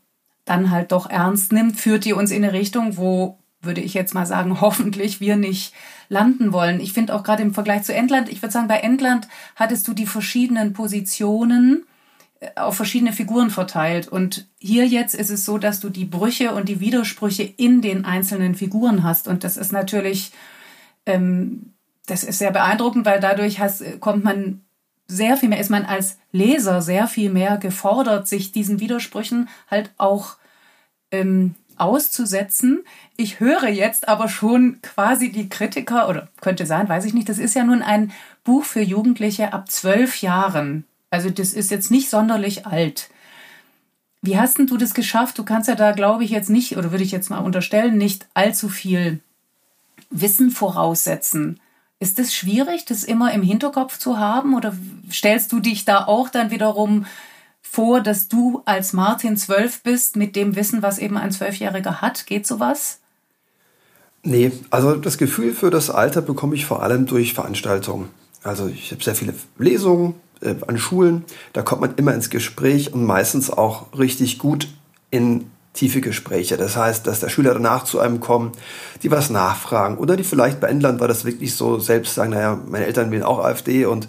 [0.43, 4.13] dann halt doch ernst nimmt, führt die uns in eine Richtung, wo, würde ich jetzt
[4.13, 5.73] mal sagen, hoffentlich wir nicht
[6.09, 6.79] landen wollen.
[6.79, 9.93] Ich finde auch gerade im Vergleich zu Endland, ich würde sagen, bei Endland hattest du
[9.93, 11.85] die verschiedenen Positionen
[12.39, 14.07] äh, auf verschiedene Figuren verteilt.
[14.07, 18.05] Und hier jetzt ist es so, dass du die Brüche und die Widersprüche in den
[18.05, 19.27] einzelnen Figuren hast.
[19.27, 20.31] Und das ist natürlich
[21.05, 21.73] ähm,
[22.07, 24.61] das ist sehr beeindruckend, weil dadurch has, kommt man
[25.07, 29.91] sehr viel mehr, ist man als Leser sehr viel mehr gefordert, sich diesen Widersprüchen halt
[29.97, 30.37] auch
[31.11, 32.83] ähm, auszusetzen.
[33.17, 37.39] Ich höre jetzt aber schon quasi die Kritiker, oder könnte sein, weiß ich nicht, das
[37.39, 38.11] ist ja nun ein
[38.43, 40.85] Buch für Jugendliche ab zwölf Jahren.
[41.09, 43.09] Also das ist jetzt nicht sonderlich alt.
[44.21, 45.37] Wie hast denn du das geschafft?
[45.37, 48.27] Du kannst ja da, glaube ich, jetzt nicht, oder würde ich jetzt mal unterstellen, nicht
[48.33, 49.19] allzu viel
[50.09, 51.59] Wissen voraussetzen.
[51.99, 54.55] Ist es schwierig, das immer im Hinterkopf zu haben?
[54.55, 54.75] Oder
[55.11, 57.05] stellst du dich da auch dann wiederum
[57.71, 62.25] vor, dass du als Martin zwölf bist mit dem Wissen, was eben ein Zwölfjähriger hat?
[62.25, 62.99] Geht sowas?
[64.23, 68.09] Nee, also das Gefühl für das Alter bekomme ich vor allem durch Veranstaltungen.
[68.43, 72.93] Also ich habe sehr viele Lesungen äh, an Schulen, da kommt man immer ins Gespräch
[72.93, 74.67] und meistens auch richtig gut
[75.11, 76.57] in tiefe Gespräche.
[76.57, 78.53] Das heißt, dass der Schüler danach zu einem kommen,
[79.03, 82.57] die was nachfragen oder die vielleicht bei Endland war das wirklich so selbst sagen, naja,
[82.67, 84.07] meine Eltern wählen auch AfD und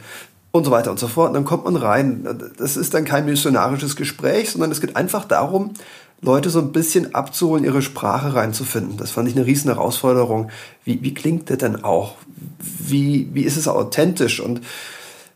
[0.56, 1.28] und so weiter und so fort.
[1.28, 2.26] Und dann kommt man rein.
[2.58, 5.74] Das ist dann kein missionarisches Gespräch, sondern es geht einfach darum,
[6.22, 8.96] Leute so ein bisschen abzuholen, ihre Sprache reinzufinden.
[8.96, 10.50] Das fand ich eine riesen Herausforderung.
[10.84, 12.14] Wie, wie klingt der denn auch?
[12.58, 14.40] Wie, wie ist es authentisch?
[14.40, 14.62] Und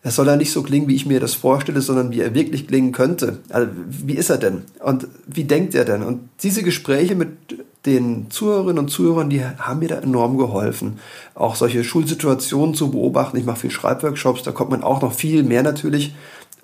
[0.03, 2.67] es soll ja nicht so klingen, wie ich mir das vorstelle, sondern wie er wirklich
[2.67, 3.41] klingen könnte.
[3.51, 4.63] Also, wie ist er denn?
[4.83, 6.03] Und wie denkt er denn?
[6.03, 7.29] Und diese Gespräche mit
[7.87, 10.99] den Zuhörerinnen und Zuhörern, die haben mir da enorm geholfen.
[11.35, 13.37] Auch solche Schulsituationen zu beobachten.
[13.39, 16.15] Ich mache viel Schreibworkshops, da kommt man auch noch viel mehr natürlich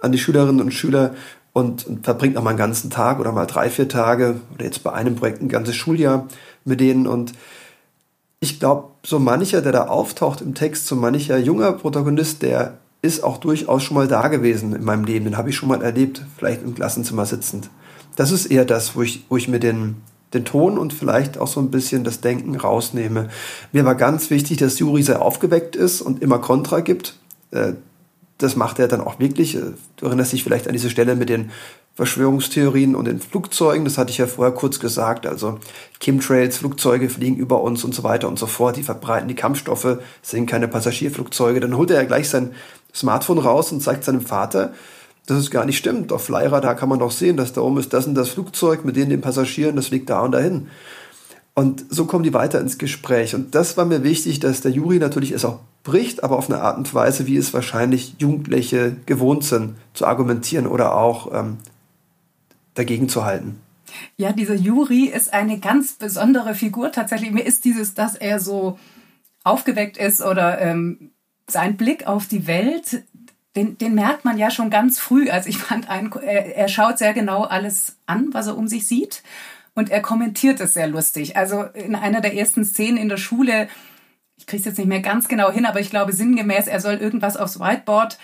[0.00, 1.14] an die Schülerinnen und Schüler
[1.52, 4.92] und, verbringt auch mal einen ganzen Tag oder mal drei, vier Tage oder jetzt bei
[4.92, 6.26] einem Projekt ein ganzes Schuljahr
[6.64, 7.32] mit denen und
[8.40, 13.24] ich glaube, so mancher, der da auftaucht im Text, so mancher junger Protagonist, der ist
[13.24, 15.24] auch durchaus schon mal da gewesen in meinem Leben.
[15.24, 17.70] Den habe ich schon mal erlebt, vielleicht im Klassenzimmer sitzend.
[18.16, 19.96] Das ist eher das, wo ich, wo ich mir den,
[20.36, 23.28] den Ton und vielleicht auch so ein bisschen das Denken rausnehme.
[23.72, 27.16] Mir war ganz wichtig, dass Juri sehr aufgeweckt ist und immer Kontra gibt.
[27.50, 27.74] Äh,
[28.38, 29.56] das macht er dann auch wirklich.
[29.56, 31.50] Äh, du erinnerst dich vielleicht an diese Stelle mit den
[31.94, 33.86] Verschwörungstheorien und den Flugzeugen.
[33.86, 35.26] Das hatte ich ja vorher kurz gesagt.
[35.26, 35.58] Also
[35.98, 38.76] Chemtrails, Flugzeuge fliegen über uns und so weiter und so fort.
[38.76, 41.60] Die verbreiten die Kampfstoffe, sind keine Passagierflugzeuge.
[41.60, 42.52] Dann holt er ja gleich sein
[42.94, 44.74] Smartphone raus und zeigt seinem Vater,
[45.26, 46.12] dass es gar nicht stimmt.
[46.12, 48.96] Auf Flyradar kann man doch sehen, dass da oben ist das und das Flugzeug mit
[48.96, 50.68] denen den Passagieren, das fliegt da und dahin.
[51.54, 53.34] Und so kommen die weiter ins Gespräch.
[53.34, 56.60] Und das war mir wichtig, dass der Juri natürlich es auch bricht, aber auf eine
[56.60, 61.56] Art und Weise, wie es wahrscheinlich Jugendliche gewohnt sind, zu argumentieren oder auch ähm,
[62.74, 63.58] dagegen zu halten.
[64.16, 67.30] Ja, dieser Juri ist eine ganz besondere Figur tatsächlich.
[67.30, 68.78] Mir ist dieses, dass er so
[69.44, 71.12] aufgeweckt ist oder ähm,
[71.48, 73.04] sein Blick auf die Welt,
[73.56, 75.30] den, den merkt man ja schon ganz früh.
[75.30, 78.86] Also ich fand, ein, er, er schaut sehr genau alles an, was er um sich
[78.86, 79.22] sieht.
[79.74, 81.36] Und er kommentiert es sehr lustig.
[81.36, 83.68] Also in einer der ersten Szenen in der Schule,
[84.36, 86.94] ich kriege es jetzt nicht mehr ganz genau hin, aber ich glaube sinngemäß, er soll
[86.94, 88.18] irgendwas aufs Whiteboard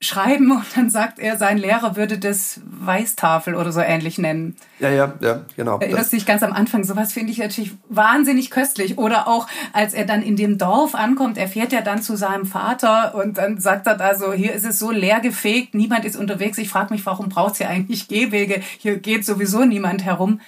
[0.00, 4.56] schreiben und dann sagt er, sein Lehrer würde das Weißtafel oder so ähnlich nennen.
[4.78, 5.78] Ja, ja, ja, genau.
[5.80, 6.84] Erinnerst du dich ganz am Anfang?
[6.84, 8.96] Sowas finde ich natürlich wahnsinnig köstlich.
[8.96, 12.46] Oder auch, als er dann in dem Dorf ankommt, er fährt ja dann zu seinem
[12.46, 16.16] Vater und dann sagt er da so, hier ist es so leer gefegt, niemand ist
[16.16, 16.58] unterwegs.
[16.58, 18.62] Ich frage mich, warum braucht es hier eigentlich Gehwege?
[18.78, 20.40] Hier geht sowieso niemand herum.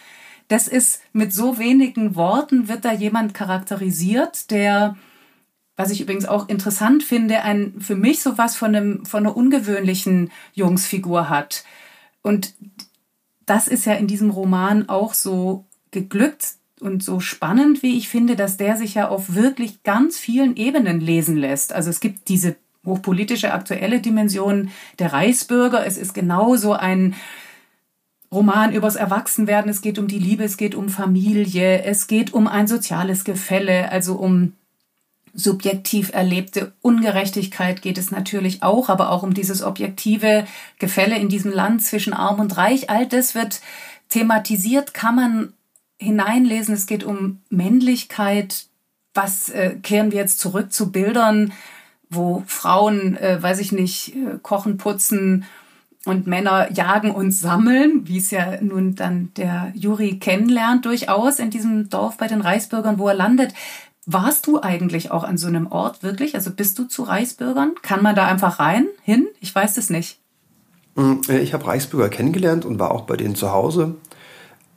[0.51, 4.97] das ist mit so wenigen Worten wird da jemand charakterisiert, der
[5.81, 10.31] was ich übrigens auch interessant finde, ein für mich sowas von einem von einer ungewöhnlichen
[10.53, 11.64] Jungsfigur hat.
[12.23, 12.55] Und
[13.47, 18.37] das ist ja in diesem Roman auch so geglückt und so spannend, wie ich finde,
[18.37, 21.73] dass der sich ja auf wirklich ganz vielen Ebenen lesen lässt.
[21.73, 25.87] Also es gibt diese hochpolitische aktuelle Dimension der Reichsbürger.
[25.87, 27.14] Es ist genauso ein
[28.31, 29.71] Roman übers Erwachsenwerden.
[29.71, 33.90] Es geht um die Liebe, es geht um Familie, es geht um ein soziales Gefälle,
[33.90, 34.53] also um
[35.35, 40.47] subjektiv erlebte Ungerechtigkeit geht es natürlich auch, aber auch um dieses objektive
[40.79, 42.90] Gefälle in diesem Land zwischen Arm und Reich.
[42.90, 43.61] All das wird
[44.09, 45.53] thematisiert, kann man
[45.99, 46.75] hineinlesen.
[46.75, 48.66] Es geht um Männlichkeit.
[49.14, 51.53] Was äh, kehren wir jetzt zurück zu Bildern,
[52.11, 55.45] wo Frauen, äh, weiß ich nicht, äh, kochen, putzen
[56.07, 61.51] und Männer jagen und sammeln, wie es ja nun dann der Juri kennenlernt durchaus in
[61.51, 63.53] diesem Dorf bei den Reichsbürgern, wo er landet.
[64.12, 66.35] Warst du eigentlich auch an so einem Ort wirklich?
[66.35, 67.75] Also bist du zu Reichsbürgern?
[67.81, 69.29] Kann man da einfach rein, hin?
[69.40, 70.18] Ich weiß es nicht.
[70.96, 73.94] Mm, äh, ich habe Reichsbürger kennengelernt und war auch bei denen zu Hause.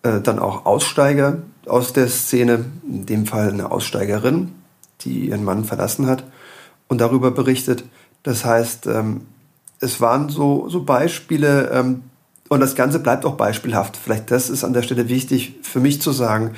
[0.03, 4.53] Äh, dann auch Aussteiger aus der Szene, in dem Fall eine Aussteigerin,
[5.01, 6.23] die ihren Mann verlassen hat
[6.87, 7.85] und darüber berichtet.
[8.21, 9.21] Das heißt, ähm,
[9.79, 12.03] es waren so, so Beispiele ähm,
[12.49, 13.97] und das Ganze bleibt auch beispielhaft.
[13.97, 16.51] Vielleicht das ist an der Stelle wichtig für mich zu sagen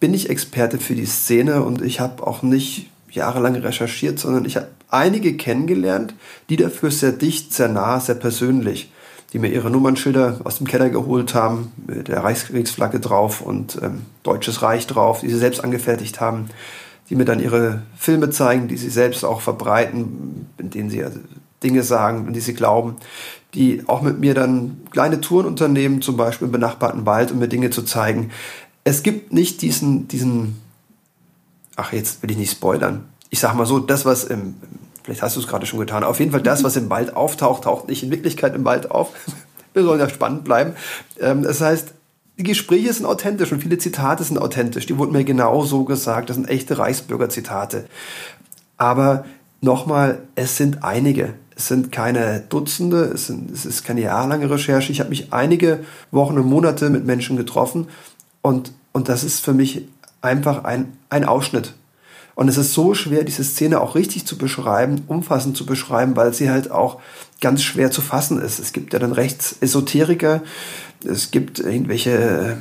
[0.00, 4.56] bin nicht Experte für die Szene und ich habe auch nicht jahrelang recherchiert, sondern ich
[4.56, 6.14] habe einige kennengelernt,
[6.48, 8.90] die dafür sehr dicht, sehr nah, sehr persönlich,
[9.32, 14.02] die mir ihre Nummernschilder aus dem Keller geholt haben, mit der Reichskriegsflagge drauf und ähm,
[14.22, 16.48] Deutsches Reich drauf, die sie selbst angefertigt haben,
[17.08, 21.04] die mir dann ihre Filme zeigen, die sie selbst auch verbreiten, in denen sie
[21.62, 22.96] Dinge sagen, in die sie glauben,
[23.54, 27.48] die auch mit mir dann kleine Touren unternehmen, zum Beispiel im benachbarten Wald, um mir
[27.48, 28.30] Dinge zu zeigen,
[28.84, 30.60] es gibt nicht diesen, diesen,
[31.76, 33.04] ach, jetzt will ich nicht spoilern.
[33.28, 34.54] Ich sag mal so, das, was im,
[35.04, 37.64] vielleicht hast du es gerade schon getan, auf jeden Fall das, was im Wald auftaucht,
[37.64, 39.12] taucht nicht in Wirklichkeit im Wald auf.
[39.72, 40.74] Wir sollen ja spannend bleiben.
[41.20, 41.94] Ähm, das heißt,
[42.38, 44.86] die Gespräche sind authentisch und viele Zitate sind authentisch.
[44.86, 46.30] Die wurden mir genau so gesagt.
[46.30, 47.84] Das sind echte Reichsbürger-Zitate.
[48.78, 49.26] Aber
[49.60, 51.34] nochmal, es sind einige.
[51.54, 54.90] Es sind keine Dutzende, es, sind, es ist keine jahrelange Recherche.
[54.90, 57.88] Ich habe mich einige Wochen und Monate mit Menschen getroffen
[58.42, 59.86] und, und das ist für mich
[60.20, 61.74] einfach ein, ein Ausschnitt.
[62.34, 66.32] Und es ist so schwer, diese Szene auch richtig zu beschreiben, umfassend zu beschreiben, weil
[66.32, 67.00] sie halt auch
[67.40, 68.58] ganz schwer zu fassen ist.
[68.58, 70.42] Es gibt ja dann Rechtsesoteriker,
[71.04, 72.58] es gibt irgendwelche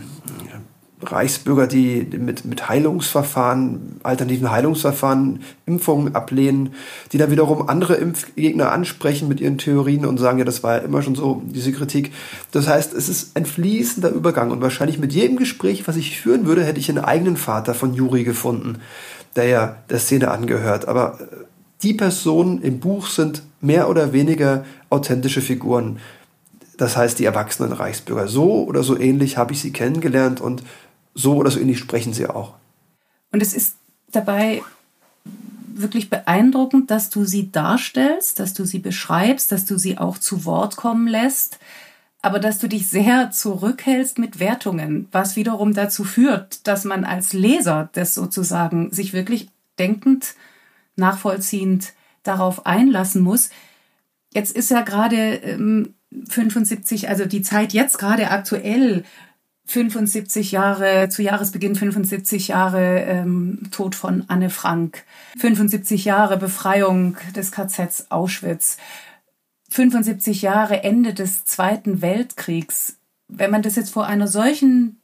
[1.01, 6.73] Reichsbürger, die mit, mit Heilungsverfahren, alternativen Heilungsverfahren Impfungen ablehnen,
[7.13, 10.79] die dann wiederum andere Impfgegner ansprechen mit ihren Theorien und sagen, ja, das war ja
[10.79, 12.11] immer schon so, diese Kritik.
[12.51, 16.45] Das heißt, es ist ein fließender Übergang und wahrscheinlich mit jedem Gespräch, was ich führen
[16.45, 18.79] würde, hätte ich einen eigenen Vater von Juri gefunden,
[19.37, 20.87] der ja der Szene angehört.
[20.87, 21.45] Aber äh,
[21.81, 25.99] die Personen im Buch sind mehr oder weniger authentische Figuren.
[26.75, 28.27] Das heißt, die erwachsenen Reichsbürger.
[28.27, 30.63] So oder so ähnlich habe ich sie kennengelernt und
[31.19, 32.53] so oder so ähnlich sprechen sie auch.
[33.31, 33.75] Und es ist
[34.11, 34.61] dabei
[35.73, 40.45] wirklich beeindruckend, dass du sie darstellst, dass du sie beschreibst, dass du sie auch zu
[40.45, 41.59] Wort kommen lässt,
[42.21, 47.33] aber dass du dich sehr zurückhältst mit Wertungen, was wiederum dazu führt, dass man als
[47.33, 50.35] Leser das sozusagen sich wirklich denkend,
[50.95, 53.49] nachvollziehend darauf einlassen muss.
[54.33, 55.93] Jetzt ist ja gerade ähm,
[56.27, 59.05] 75, also die Zeit jetzt gerade aktuell
[59.69, 65.03] 75 Jahre, zu Jahresbeginn 75 Jahre ähm, Tod von Anne Frank,
[65.37, 68.77] 75 Jahre Befreiung des KZs Auschwitz,
[69.69, 72.97] 75 Jahre Ende des Zweiten Weltkriegs.
[73.27, 74.99] Wenn man das jetzt vor einer solchen,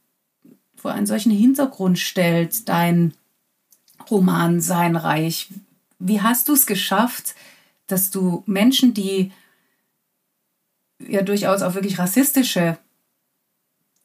[0.74, 3.14] vor einen solchen Hintergrund stellt, dein
[4.10, 5.48] Roman Sein Reich,
[6.00, 7.36] wie hast du es geschafft,
[7.86, 9.30] dass du Menschen, die
[10.98, 12.78] ja durchaus auch wirklich rassistische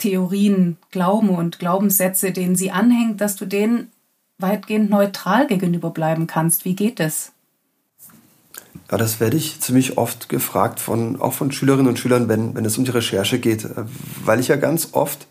[0.02, 3.92] Theorien, Glauben und Glaubenssätze, denen sie anhängt, dass du denen
[4.40, 6.66] weitgehend neutral gegenüber bleiben kannst.
[6.66, 7.32] Wie geht es?
[8.90, 12.66] Ja, das werde ich ziemlich oft gefragt, von, auch von Schülerinnen und Schülern, wenn, wenn
[12.66, 13.84] es um die Recherche geht, äh,
[14.26, 15.28] weil ich ja ganz oft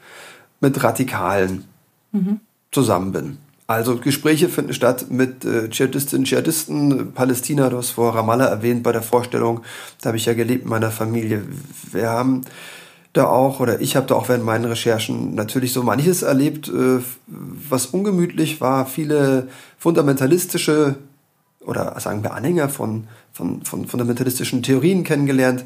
[0.61, 1.65] mit Radikalen
[2.13, 2.41] mhm.
[2.71, 3.39] zusammen bin.
[3.67, 8.93] Also Gespräche finden statt mit äh, Dschihadistinnen, Dschihadisten, Palästina, du hast vor Ramallah erwähnt bei
[8.93, 9.63] der Vorstellung,
[10.01, 11.45] da habe ich ja gelebt in meiner Familie.
[11.93, 12.45] Wir haben
[13.13, 17.01] da auch, oder ich habe da auch während meinen Recherchen natürlich so manches erlebt, äh,
[17.27, 18.87] was ungemütlich war.
[18.87, 20.97] Viele fundamentalistische
[21.65, 25.65] oder sagen wir Anhänger von, von, von fundamentalistischen Theorien kennengelernt,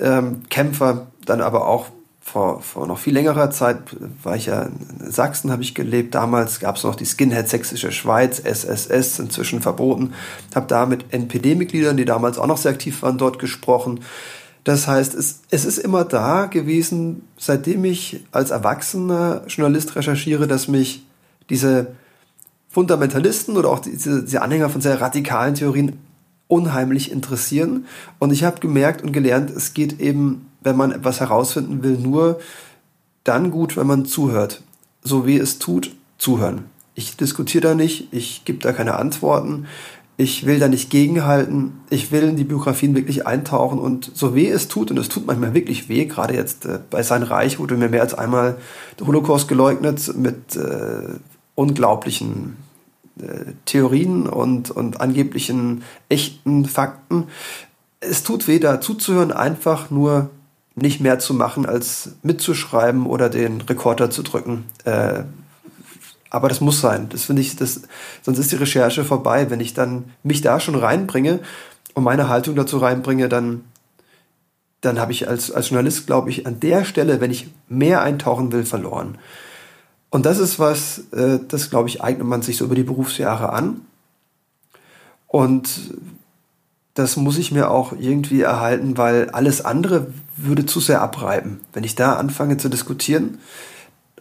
[0.00, 1.86] ähm, Kämpfer, dann aber auch
[2.20, 3.78] vor, vor noch viel längerer Zeit
[4.22, 6.14] war ich ja in Sachsen, habe ich gelebt.
[6.14, 10.12] Damals gab es noch die Skinhead Sächsische Schweiz, SSS, inzwischen verboten.
[10.54, 14.00] Habe da mit NPD-Mitgliedern, die damals auch noch sehr aktiv waren, dort gesprochen.
[14.68, 20.68] Das heißt, es, es ist immer da gewesen, seitdem ich als erwachsener Journalist recherchiere, dass
[20.68, 21.06] mich
[21.48, 21.94] diese
[22.68, 25.98] Fundamentalisten oder auch diese, diese Anhänger von sehr radikalen Theorien
[26.48, 27.86] unheimlich interessieren.
[28.18, 32.40] Und ich habe gemerkt und gelernt, es geht eben wenn man etwas herausfinden will, nur
[33.24, 34.62] dann gut, wenn man zuhört.
[35.02, 36.64] So wie es tut, zuhören.
[36.94, 39.66] Ich diskutiere da nicht, ich gebe da keine Antworten,
[40.20, 44.50] ich will da nicht gegenhalten, ich will in die Biografien wirklich eintauchen und so weh
[44.50, 47.76] es tut, und es tut manchmal wirklich weh, gerade jetzt äh, bei Sein Reich wurde
[47.76, 48.58] mir mehr als einmal
[48.98, 51.14] der Holocaust geleugnet mit äh,
[51.54, 52.56] unglaublichen
[53.20, 57.28] äh, Theorien und, und angeblichen echten Fakten.
[58.00, 60.30] Es tut weh, da zuzuhören, einfach nur
[60.74, 64.64] nicht mehr zu machen, als mitzuschreiben oder den Rekorder zu drücken.
[66.30, 67.08] Aber das muss sein.
[67.08, 67.82] Das finde ich, das,
[68.22, 69.50] sonst ist die Recherche vorbei.
[69.50, 71.40] Wenn ich dann mich da schon reinbringe
[71.94, 73.64] und meine Haltung dazu reinbringe, dann,
[74.80, 78.52] dann habe ich als, als Journalist, glaube ich, an der Stelle, wenn ich mehr eintauchen
[78.52, 79.18] will, verloren.
[80.10, 83.52] Und das ist was, äh, das glaube ich, eignet man sich so über die Berufsjahre
[83.52, 83.82] an.
[85.26, 85.94] Und
[86.94, 91.60] das muss ich mir auch irgendwie erhalten, weil alles andere würde zu sehr abreiben.
[91.72, 93.38] Wenn ich da anfange zu diskutieren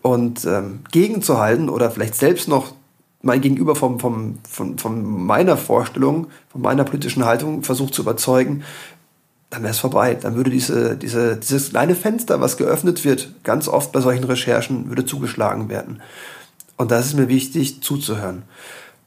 [0.01, 2.73] und ähm, gegenzuhalten oder vielleicht selbst noch
[3.21, 8.63] mein Gegenüber vom, vom, von, von meiner Vorstellung, von meiner politischen Haltung versucht zu überzeugen,
[9.49, 10.15] dann wäre es vorbei.
[10.15, 14.89] Dann würde diese, diese, dieses kleine Fenster, was geöffnet wird, ganz oft bei solchen Recherchen,
[14.89, 16.01] würde zugeschlagen werden.
[16.75, 18.43] Und das ist mir wichtig, zuzuhören.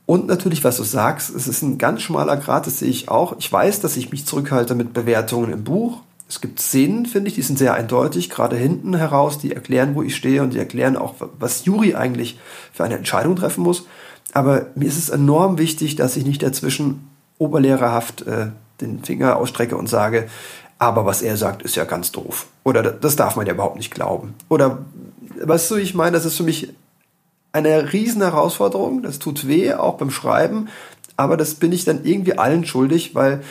[0.06, 3.36] Und natürlich, was du sagst, es ist ein ganz schmaler Grad, das sehe ich auch.
[3.38, 6.00] Ich weiß, dass ich mich zurückhalte mit Bewertungen im Buch.
[6.30, 10.02] Es gibt Szenen, finde ich, die sind sehr eindeutig, gerade hinten heraus, die erklären, wo
[10.04, 12.38] ich stehe und die erklären auch, was Juri eigentlich
[12.72, 13.86] für eine Entscheidung treffen muss.
[14.32, 18.46] Aber mir ist es enorm wichtig, dass ich nicht dazwischen oberlehrerhaft äh,
[18.80, 20.28] den Finger ausstrecke und sage,
[20.78, 22.46] aber was er sagt, ist ja ganz doof.
[22.62, 24.34] Oder das darf man ja überhaupt nicht glauben.
[24.48, 24.78] Oder
[25.42, 26.72] weißt du, ich meine, das ist für mich
[27.50, 29.02] eine riesen Herausforderung.
[29.02, 30.68] Das tut weh, auch beim Schreiben.
[31.16, 33.42] Aber das bin ich dann irgendwie allen schuldig, weil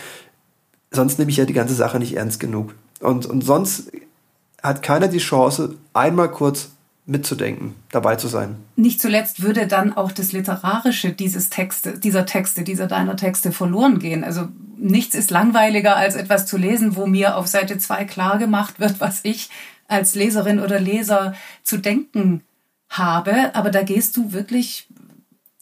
[0.92, 2.76] sonst nehme ich ja die ganze Sache nicht ernst genug.
[3.00, 3.92] Und, und sonst
[4.62, 6.72] hat keiner die Chance, einmal kurz
[7.06, 8.58] mitzudenken, dabei zu sein.
[8.76, 14.00] Nicht zuletzt würde dann auch das Literarische dieses Texte, dieser Texte, dieser deiner Texte verloren
[14.00, 14.24] gehen.
[14.24, 14.48] Also
[14.78, 19.00] nichts ist langweiliger, als etwas zu lesen, wo mir auf Seite 2 klar gemacht wird,
[19.00, 19.50] was ich
[19.88, 22.44] als Leserin oder Leser zu denken
[22.90, 23.56] habe.
[23.56, 24.88] Aber da gehst du wirklich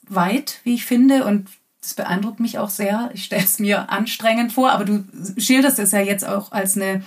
[0.10, 1.24] weit, wie ich finde.
[1.24, 1.48] Und
[1.82, 3.10] das beeindruckt mich auch sehr.
[3.14, 5.06] Ich stelle es mir anstrengend vor, aber du
[5.38, 7.04] schilderst es ja jetzt auch als eine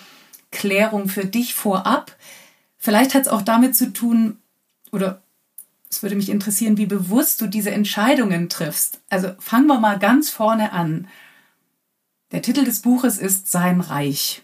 [0.50, 2.16] Klärung für dich vorab.
[2.78, 4.38] Vielleicht hat es auch damit zu tun,
[4.92, 5.22] oder
[5.90, 9.00] es würde mich interessieren, wie bewusst du diese Entscheidungen triffst.
[9.11, 11.09] Also fangen wir mal ganz vorne an.
[12.33, 14.42] Der Titel des Buches ist Sein Reich.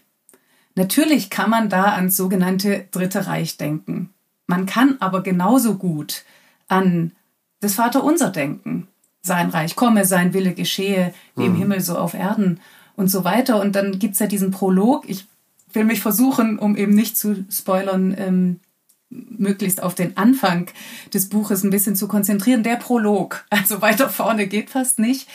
[0.75, 4.13] Natürlich kann man da ans sogenannte Dritte Reich denken.
[4.45, 6.23] Man kann aber genauso gut
[6.67, 7.13] an
[7.61, 8.87] das Vaterunser denken.
[9.27, 11.47] Sein Reich komme, sein Wille geschehe, wie mhm.
[11.47, 12.59] im Himmel so auf Erden
[12.95, 13.61] und so weiter.
[13.61, 15.07] Und dann gibt es ja diesen Prolog.
[15.07, 15.27] Ich
[15.73, 18.59] will mich versuchen, um eben nicht zu spoilern, ähm,
[19.09, 20.69] möglichst auf den Anfang
[21.13, 22.63] des Buches ein bisschen zu konzentrieren.
[22.63, 25.27] Der Prolog, also weiter vorne geht fast nicht.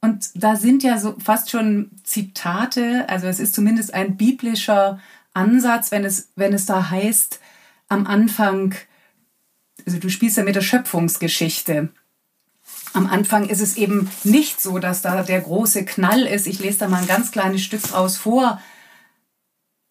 [0.00, 5.00] Und da sind ja so fast schon Zitate, also es ist zumindest ein biblischer
[5.32, 7.40] Ansatz, wenn es, wenn es da heißt,
[7.88, 8.74] am Anfang,
[9.86, 11.88] also du spielst ja mit der Schöpfungsgeschichte.
[12.94, 16.46] Am Anfang ist es eben nicht so, dass da der große Knall ist.
[16.46, 18.60] Ich lese da mal ein ganz kleines Stück draus vor.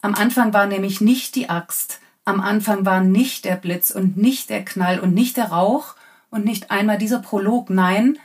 [0.00, 4.48] Am Anfang war nämlich nicht die Axt, am Anfang war nicht der Blitz und nicht
[4.48, 5.94] der Knall und nicht der Rauch
[6.30, 7.68] und nicht einmal dieser Prolog.
[7.68, 8.18] Nein,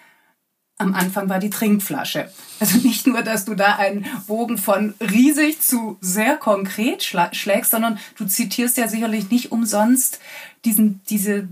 [0.77, 2.31] am Anfang war die Trinkflasche.
[2.61, 7.99] Also nicht nur, dass du da einen Bogen von riesig zu sehr konkret schlägst, sondern
[8.17, 10.19] du zitierst ja sicherlich nicht umsonst
[10.63, 11.49] diesen, diese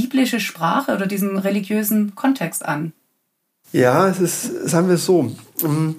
[0.00, 2.92] biblische Sprache oder diesen religiösen Kontext an.
[3.72, 5.32] Ja, es ist, sagen wir es so.
[5.62, 5.96] Ähm,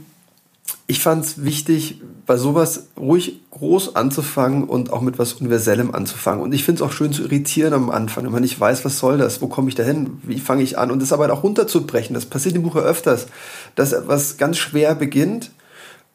[0.85, 6.41] ich fand es wichtig, bei sowas ruhig groß anzufangen und auch mit was Universellem anzufangen.
[6.41, 8.99] Und ich finde es auch schön zu irritieren am Anfang, wenn man nicht weiß, was
[8.99, 11.43] soll das, wo komme ich da hin, wie fange ich an und das aber auch
[11.43, 12.13] runterzubrechen.
[12.13, 13.27] Das passiert im Buch ja öfters,
[13.75, 15.51] dass etwas ganz schwer beginnt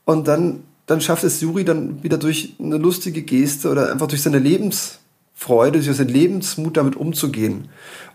[0.04, 4.22] und dann, dann schafft es Juri dann wieder durch eine lustige Geste oder einfach durch
[4.22, 4.38] seine
[5.42, 7.68] Lebensfreude, durch seinen Lebensmut damit umzugehen.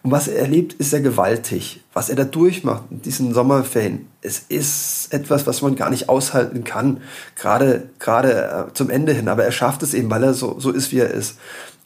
[0.03, 1.81] Und was er erlebt, ist ja gewaltig.
[1.93, 6.63] Was er da durchmacht in diesen Sommerferien, es ist etwas, was man gar nicht aushalten
[6.63, 7.01] kann,
[7.35, 9.27] gerade, gerade äh, zum Ende hin.
[9.27, 11.37] Aber er schafft es eben, weil er so, so ist, wie er ist.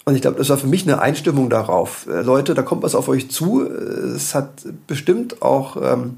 [0.04, 2.08] Und ich glaube, das war für mich eine Einstimmung darauf.
[2.08, 3.64] Äh, Leute, da kommt was auf euch zu.
[3.64, 4.50] Es hat
[4.88, 6.18] bestimmt auch, ähm,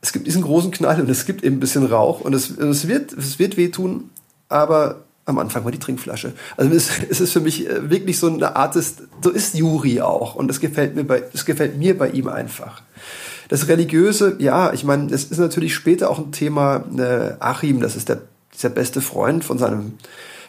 [0.00, 2.88] es gibt diesen großen Knall und es gibt eben ein bisschen Rauch und es, es,
[2.88, 4.10] wird, es wird wehtun,
[4.48, 6.32] aber am Anfang war die Trinkflasche.
[6.56, 10.00] Also es, es ist für mich äh, wirklich so eine Art des, so ist Juri
[10.00, 12.82] auch und das gefällt mir bei, das gefällt mir bei ihm einfach.
[13.48, 16.84] Das Religiöse, ja, ich meine, das ist natürlich später auch ein Thema.
[16.96, 18.22] Äh, Achim, das ist der,
[18.62, 19.94] der beste Freund von seinem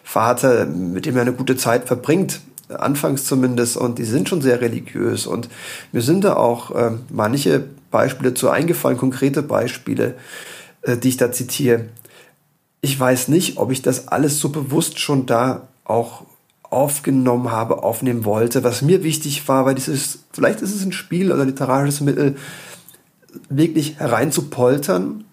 [0.03, 4.61] Vater, mit dem er eine gute Zeit verbringt, anfangs zumindest, und die sind schon sehr
[4.61, 5.28] religiös.
[5.28, 5.49] Und
[5.91, 10.15] mir sind da auch äh, manche Beispiele zu eingefallen, konkrete Beispiele,
[10.84, 11.86] äh, die ich da zitiere.
[12.86, 16.21] Ich weiß nicht, ob ich das alles so bewusst schon da auch
[16.61, 18.63] aufgenommen habe, aufnehmen wollte.
[18.63, 22.38] Was mir wichtig war, weil dieses, vielleicht ist es ein Spiel oder literarisches Mittel,
[23.49, 25.23] wirklich hereinzupoltern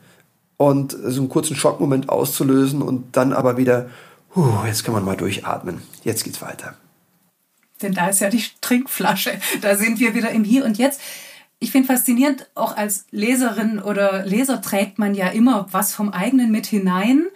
[0.56, 3.90] und so einen kurzen Schockmoment auszulösen und dann aber wieder,
[4.34, 5.82] huh, jetzt kann man mal durchatmen.
[6.04, 6.74] Jetzt geht's weiter.
[7.82, 9.32] Denn da ist ja die Trinkflasche.
[9.60, 11.02] Da sind wir wieder im Hier und Jetzt.
[11.62, 16.50] Ich finde faszinierend, auch als Leserin oder Leser trägt man ja immer was vom eigenen
[16.50, 17.28] mit hinein.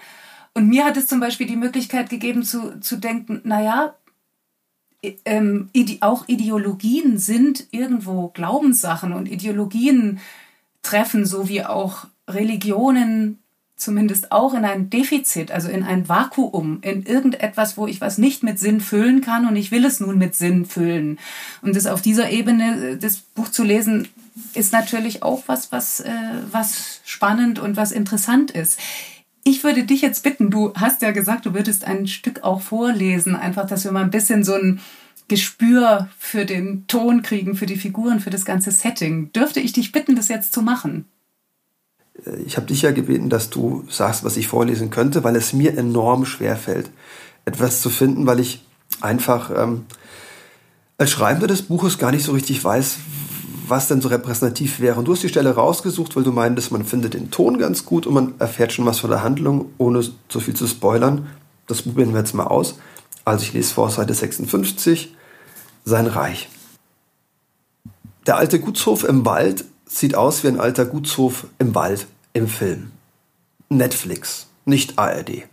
[0.52, 3.94] Und mir hat es zum Beispiel die Möglichkeit gegeben zu, zu denken, naja,
[5.24, 5.70] ähm,
[6.00, 10.18] auch Ideologien sind irgendwo Glaubenssachen und Ideologien
[10.82, 13.38] treffen, so wie auch Religionen
[13.76, 18.42] zumindest auch in ein Defizit, also in ein Vakuum, in irgendetwas, wo ich was nicht
[18.42, 21.18] mit Sinn füllen kann und ich will es nun mit Sinn füllen.
[21.60, 24.08] Und das auf dieser Ebene, äh, das Buch zu lesen,
[24.54, 26.10] ist natürlich auch was, was, äh,
[26.50, 28.78] was spannend und was interessant ist.
[29.44, 33.36] Ich würde dich jetzt bitten, du hast ja gesagt, du würdest ein Stück auch vorlesen,
[33.36, 34.80] einfach, dass wir mal ein bisschen so ein
[35.28, 39.32] Gespür für den Ton kriegen, für die Figuren, für das ganze Setting.
[39.32, 41.06] Dürfte ich dich bitten, das jetzt zu machen?
[42.46, 45.76] Ich habe dich ja gebeten, dass du sagst, was ich vorlesen könnte, weil es mir
[45.76, 46.90] enorm schwer fällt,
[47.44, 48.64] etwas zu finden, weil ich
[49.00, 49.84] einfach ähm,
[50.98, 52.96] als Schreibender des Buches gar nicht so richtig weiß,
[53.68, 54.98] was denn so repräsentativ wäre.
[54.98, 58.06] Und du hast die Stelle rausgesucht, weil du meintest, man findet den Ton ganz gut
[58.06, 61.26] und man erfährt schon was von der Handlung, ohne so viel zu spoilern.
[61.66, 62.78] Das probieren wir jetzt mal aus.
[63.24, 65.14] Also ich lese vor Seite 56
[65.84, 66.48] sein Reich.
[68.26, 72.92] Der alte Gutshof im Wald sieht aus wie ein alter Gutshof im Wald im Film.
[73.68, 75.44] Netflix, nicht ARD.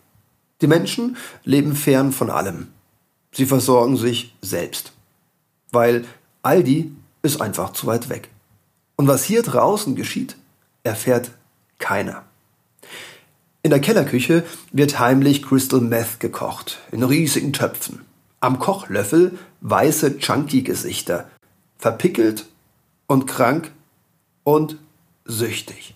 [0.62, 2.68] Die Menschen leben fern von allem.
[3.32, 4.94] Sie versorgen sich selbst.
[5.72, 6.06] Weil
[6.42, 8.30] Aldi ist einfach zu weit weg.
[8.96, 10.38] Und was hier draußen geschieht,
[10.84, 11.32] erfährt
[11.80, 12.24] keiner.
[13.64, 18.02] In der Kellerküche wird heimlich Crystal Meth gekocht, in riesigen Töpfen.
[18.40, 21.30] Am Kochlöffel weiße Chunky-Gesichter,
[21.78, 22.46] verpickelt
[23.08, 23.72] und krank
[24.44, 24.78] und
[25.26, 25.96] süchtig.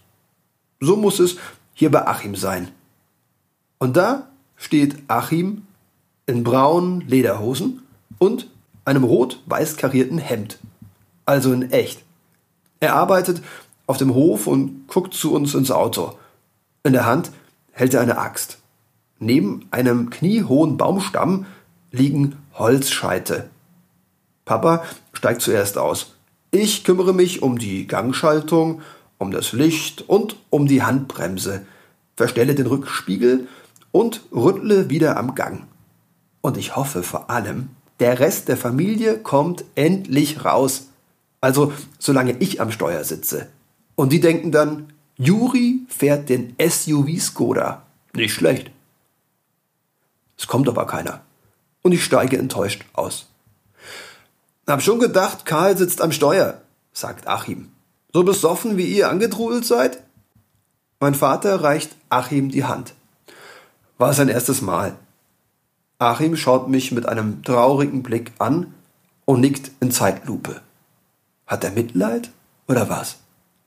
[0.80, 1.38] So muss es
[1.74, 2.70] hier bei Achim sein.
[3.80, 5.68] Und da steht Achim
[6.26, 7.84] in braunen Lederhosen
[8.18, 8.50] und
[8.86, 10.60] einem rot-weiß karierten Hemd.
[11.26, 12.04] Also in echt.
[12.80, 13.42] Er arbeitet
[13.86, 16.18] auf dem Hof und guckt zu uns ins Auto.
[16.84, 17.32] In der Hand
[17.72, 18.60] hält er eine Axt.
[19.20, 21.46] Neben einem kniehohen Baumstamm
[21.92, 23.50] liegen Holzscheite.
[24.46, 24.84] Papa
[25.14, 26.17] steigt zuerst aus.
[26.52, 28.82] Ich kümmere mich um die Gangschaltung,
[29.18, 31.66] um das Licht und um die Handbremse,
[32.16, 33.48] verstelle den Rückspiegel
[33.92, 35.68] und rüttle wieder am Gang.
[36.42, 37.70] Und ich hoffe vor allem,
[38.00, 40.88] der Rest der Familie kommt endlich raus.
[41.42, 43.48] Also solange ich am Steuer sitze.
[43.96, 47.84] Und die denken dann, Juri fährt den SUV Skoda.
[48.14, 48.72] Nicht schlecht.
[50.38, 51.22] Es kommt aber keiner
[51.82, 53.28] und ich steige enttäuscht aus.
[54.68, 56.62] Hab schon gedacht, Karl sitzt am Steuer,
[56.92, 57.72] sagt Achim.
[58.14, 60.04] So besoffen, wie ihr angetrudelt seid?
[61.00, 62.94] Mein Vater reicht Achim die Hand.
[63.98, 64.98] War sein erstes Mal.
[66.00, 68.74] Achim schaut mich mit einem traurigen Blick an
[69.26, 70.62] und nickt in Zeitlupe.
[71.46, 72.32] Hat er Mitleid
[72.68, 73.18] oder was?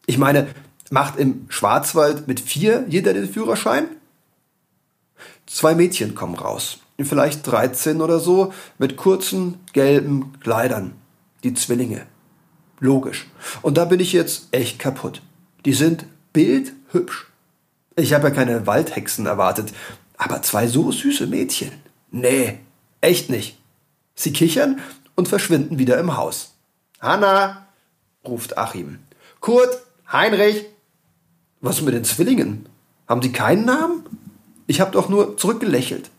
[0.07, 0.49] Ich meine,
[0.91, 3.89] macht im Schwarzwald mit vier jeder den Führerschein?
[5.47, 10.93] Zwei Mädchen kommen raus vielleicht 13 oder so, mit kurzen gelben Kleidern.
[11.45, 12.07] Die Zwillinge.
[12.81, 13.27] Logisch.
[13.63, 15.23] Und da bin ich jetzt echt kaputt.
[15.65, 17.27] Die sind bildhübsch.
[17.97, 19.73] Ich habe ja keine Waldhexen erwartet,
[20.17, 21.73] aber zwei so süße Mädchen.
[22.11, 22.59] Nee,
[23.01, 23.59] echt nicht.
[24.15, 24.81] Sie kichern
[25.15, 26.55] und verschwinden wieder im Haus.
[27.01, 27.67] Hanna,
[28.27, 28.99] ruft Achim.
[29.41, 30.67] Kurt, Heinrich.
[31.61, 32.69] Was mit den Zwillingen?
[33.07, 34.05] Haben die keinen Namen?
[34.67, 36.11] Ich habe doch nur zurückgelächelt.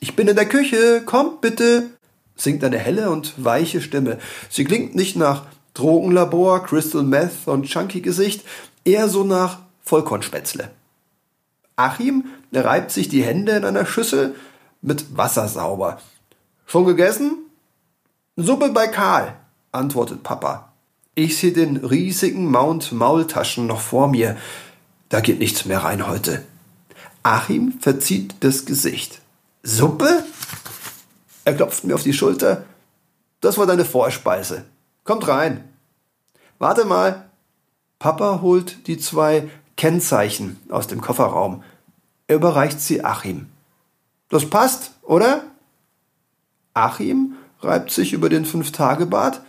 [0.00, 1.90] Ich bin in der Küche, kommt bitte,
[2.36, 4.18] singt eine helle und weiche Stimme.
[4.48, 8.44] Sie klingt nicht nach Drogenlabor, Crystal Meth und Chunky Gesicht,
[8.84, 10.70] eher so nach Vollkornspätzle.
[11.76, 14.34] Achim reibt sich die Hände in einer Schüssel
[14.82, 15.98] mit Wasser sauber,
[16.70, 17.46] Schon gegessen?
[18.36, 19.34] Suppe bei Karl,
[19.72, 20.70] antwortet Papa.
[21.14, 24.36] Ich sehe den riesigen Mount Maultaschen noch vor mir.
[25.08, 26.44] Da geht nichts mehr rein heute.
[27.22, 29.22] Achim verzieht das Gesicht.
[29.62, 30.24] Suppe?
[31.44, 32.64] Er klopft mir auf die Schulter.
[33.40, 34.64] Das war deine Vorspeise.
[35.04, 35.64] Kommt rein.
[36.58, 37.30] Warte mal.
[37.98, 41.62] Papa holt die zwei Kennzeichen aus dem Kofferraum.
[42.26, 43.48] Er überreicht sie Achim.
[44.28, 45.42] Das passt, oder?
[46.74, 49.40] Achim reibt sich über den Fünf-Tage-Bart.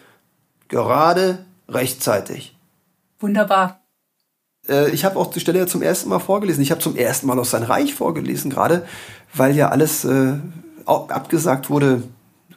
[0.67, 2.55] Gerade rechtzeitig.
[3.19, 3.78] Wunderbar.
[4.67, 6.61] Äh, ich habe auch die Stelle ja zum ersten Mal vorgelesen.
[6.61, 8.85] Ich habe zum ersten Mal aus sein Reich vorgelesen, gerade
[9.33, 10.33] weil ja alles äh,
[10.85, 12.03] abgesagt wurde,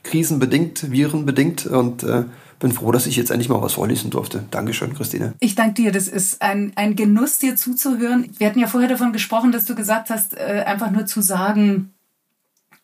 [0.03, 2.25] krisenbedingt, virenbedingt und äh,
[2.59, 4.45] bin froh, dass ich jetzt endlich mal was vorlesen durfte.
[4.51, 5.35] Dankeschön, Christine.
[5.41, 5.93] Ich danke dir.
[5.93, 8.31] Das ist ein, ein Genuss, dir zuzuhören.
[8.39, 11.93] Wir hatten ja vorher davon gesprochen, dass du gesagt hast, äh, einfach nur zu sagen,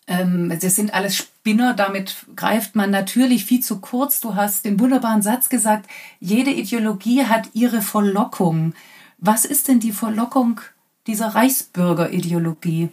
[0.09, 4.21] ähm, das sind alles Spinner, damit greift man natürlich viel zu kurz.
[4.21, 5.89] Du hast den wunderbaren Satz gesagt,
[6.19, 8.75] jede Ideologie hat ihre Verlockung.
[9.19, 10.61] Was ist denn die Verlockung
[11.09, 12.91] dieser Reichsbürgerideologie?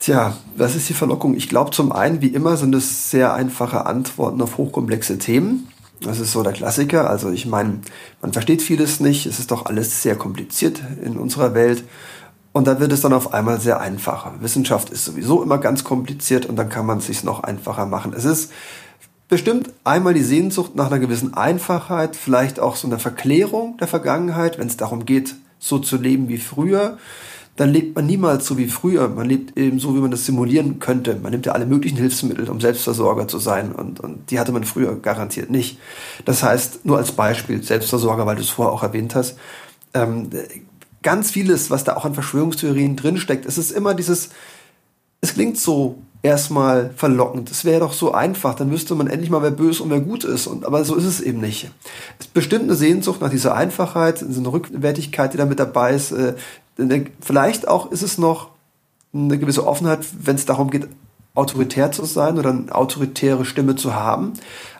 [0.00, 1.36] Tja, was ist die Verlockung?
[1.36, 5.68] Ich glaube, zum einen, wie immer, sind es sehr einfache Antworten auf hochkomplexe Themen.
[6.00, 7.08] Das ist so der Klassiker.
[7.08, 7.80] Also ich meine,
[8.20, 9.24] man versteht vieles nicht.
[9.24, 11.84] Es ist doch alles sehr kompliziert in unserer Welt.
[12.52, 14.32] Und da wird es dann auf einmal sehr einfach.
[14.40, 18.12] Wissenschaft ist sowieso immer ganz kompliziert und dann kann man es sich noch einfacher machen.
[18.12, 18.52] Es ist
[19.34, 24.60] bestimmt einmal die Sehnsucht nach einer gewissen Einfachheit, vielleicht auch so eine Verklärung der Vergangenheit,
[24.60, 26.98] wenn es darum geht, so zu leben wie früher.
[27.56, 29.08] Dann lebt man niemals so wie früher.
[29.08, 31.16] Man lebt eben so, wie man das simulieren könnte.
[31.20, 33.72] Man nimmt ja alle möglichen Hilfsmittel, um Selbstversorger zu sein.
[33.72, 35.80] Und, und die hatte man früher garantiert nicht.
[36.24, 39.36] Das heißt, nur als Beispiel, Selbstversorger, weil du es vorher auch erwähnt hast,
[39.94, 40.30] ähm,
[41.02, 43.46] ganz vieles, was da auch an Verschwörungstheorien drinsteckt.
[43.46, 44.28] Es ist immer dieses,
[45.20, 47.50] es klingt so erstmal verlockend.
[47.50, 50.24] Es wäre doch so einfach, dann wüsste man endlich mal, wer böse und wer gut
[50.24, 50.46] ist.
[50.46, 51.70] Und, aber so ist es eben nicht.
[52.18, 56.12] Es bestimmt eine Sehnsucht nach dieser Einfachheit, so eine Rückwärtigkeit, die da mit dabei ist.
[56.12, 56.34] Äh,
[57.20, 58.48] vielleicht auch ist es noch
[59.12, 60.88] eine gewisse Offenheit, wenn es darum geht,
[61.34, 64.32] autoritär zu sein oder eine autoritäre Stimme zu haben.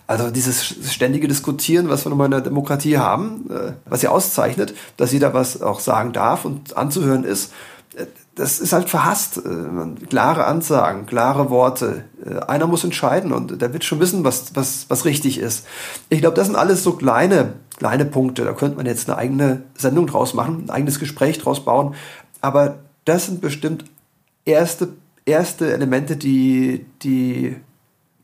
[0.07, 5.13] Also dieses ständige Diskutieren, was wir in der Demokratie haben, äh, was sie auszeichnet, dass
[5.13, 7.53] jeder was auch sagen darf und anzuhören ist,
[7.97, 9.39] äh, das ist halt verhasst.
[9.39, 12.05] Äh, klare Ansagen, klare Worte.
[12.47, 15.67] Einer muss entscheiden und der wird schon wissen, was, was, was richtig ist.
[16.09, 18.45] Ich glaube, das sind alles so kleine, kleine Punkte.
[18.45, 21.95] Da könnte man jetzt eine eigene Sendung draus machen, ein eigenes Gespräch draus bauen.
[22.41, 23.85] Aber das sind bestimmt
[24.45, 24.89] erste,
[25.27, 27.57] erste Elemente, die, die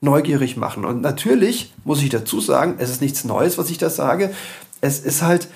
[0.00, 0.84] neugierig machen.
[0.84, 4.32] Und natürlich muss ich dazu sagen, es ist nichts Neues, was ich da sage.
[4.80, 5.48] Es ist halt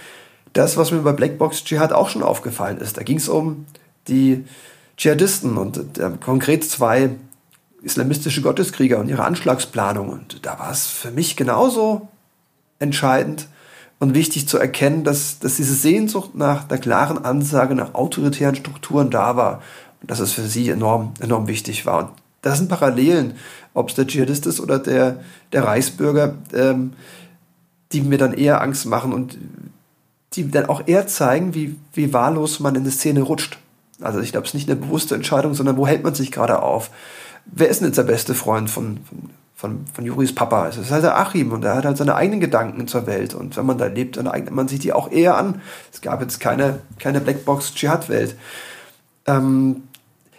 [0.52, 2.96] das, was mir bei Blackbox Dschihad auch schon aufgefallen ist.
[2.96, 3.66] Da ging es um
[4.08, 4.44] die
[4.96, 7.10] Dschihadisten und äh, konkret zwei
[7.82, 10.08] islamistische Gotteskrieger und ihre Anschlagsplanung.
[10.08, 12.08] Und da war es für mich genauso
[12.78, 13.48] entscheidend
[13.98, 19.10] und wichtig zu erkennen, dass, dass diese Sehnsucht nach der klaren Ansage nach autoritären Strukturen
[19.10, 19.62] da war
[20.00, 21.98] und dass es für sie enorm, enorm wichtig war.
[21.98, 22.08] Und
[22.42, 23.34] das sind Parallelen,
[23.72, 25.20] ob es der Dschihadist ist oder der,
[25.52, 26.92] der Reichsbürger, ähm,
[27.92, 29.38] die mir dann eher Angst machen und
[30.34, 33.58] die dann auch eher zeigen, wie, wie wahllos man in eine Szene rutscht.
[34.00, 36.62] Also ich glaube, es ist nicht eine bewusste Entscheidung, sondern wo hält man sich gerade
[36.62, 36.90] auf?
[37.46, 40.68] Wer ist denn jetzt der beste Freund von, von, von, von Juris Papa?
[40.68, 43.34] Es ist halt der Achim und er hat halt seine eigenen Gedanken zur Welt.
[43.34, 45.60] Und wenn man da lebt, dann eignet man sich die auch eher an.
[45.92, 48.36] Es gab jetzt keine, keine Blackbox-Dschihad-Welt.
[49.26, 49.82] Ähm,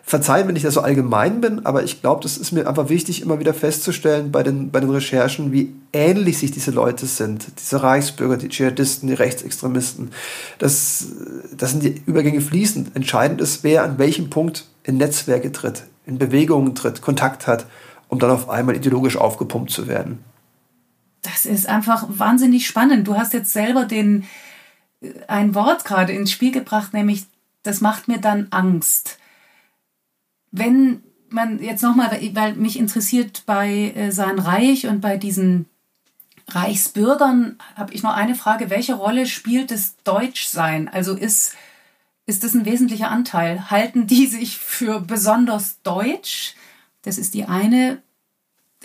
[0.07, 3.23] verzeihen, wenn ich da so allgemein bin, aber ich glaube, das ist mir einfach wichtig,
[3.23, 7.47] immer wieder festzustellen bei den, bei den Recherchen, wie ähnlich sich diese Leute sind.
[7.59, 10.11] Diese Reichsbürger, die Dschihadisten, die Rechtsextremisten.
[10.59, 11.07] Das,
[11.57, 12.95] das sind die Übergänge fließend.
[12.95, 17.65] Entscheidend ist, wer an welchem Punkt in Netzwerke tritt, in Bewegungen tritt, Kontakt hat,
[18.07, 20.23] um dann auf einmal ideologisch aufgepumpt zu werden.
[21.23, 23.07] Das ist einfach wahnsinnig spannend.
[23.07, 24.25] Du hast jetzt selber den,
[25.27, 27.23] ein Wort gerade ins Spiel gebracht, nämlich,
[27.63, 29.17] das macht mir dann Angst
[30.57, 35.65] wenn man jetzt nochmal, weil mich interessiert bei äh, sein Reich und bei diesen
[36.47, 38.69] Reichsbürgern, habe ich noch eine Frage.
[38.69, 40.87] Welche Rolle spielt das Deutschsein?
[40.87, 41.55] Also ist,
[42.25, 43.69] ist das ein wesentlicher Anteil?
[43.69, 46.55] Halten die sich für besonders deutsch?
[47.01, 48.01] Das ist die eine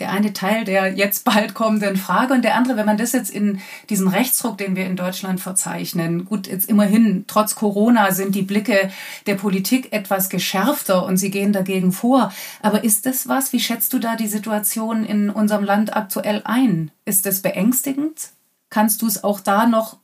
[0.01, 3.29] der eine Teil der jetzt bald kommenden Frage und der andere, wenn man das jetzt
[3.29, 8.41] in diesen Rechtsruck, den wir in Deutschland verzeichnen, gut, jetzt immerhin, trotz Corona sind die
[8.41, 8.89] Blicke
[9.27, 12.33] der Politik etwas geschärfter und sie gehen dagegen vor.
[12.63, 13.53] Aber ist das was?
[13.53, 16.89] Wie schätzt du da die Situation in unserem Land aktuell ein?
[17.05, 18.31] Ist das beängstigend?
[18.71, 19.97] Kannst du es auch da noch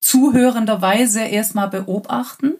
[0.00, 2.52] zuhörenderweise erstmal beobachten?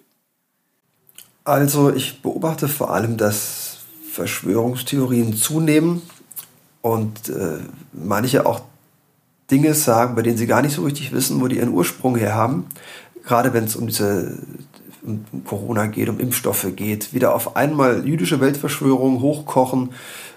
[1.45, 3.81] Also ich beobachte vor allem, dass
[4.11, 6.01] Verschwörungstheorien zunehmen
[6.83, 7.59] und äh,
[7.93, 8.63] manche auch
[9.51, 12.35] Dinge sagen, bei denen sie gar nicht so richtig wissen, wo die ihren Ursprung her
[12.35, 12.67] haben.
[13.25, 14.39] Gerade wenn es um diese
[15.03, 19.91] um Corona geht, um Impfstoffe geht, wieder auf einmal jüdische Weltverschwörungen hochkochen,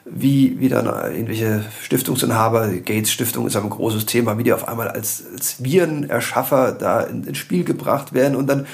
[0.06, 4.88] wie, wie dann irgendwelche Stiftungsinhaber, Gates Stiftung ist ein großes Thema, wie die auf einmal
[4.88, 8.66] als, als Virenerschaffer da in, ins Spiel gebracht werden und dann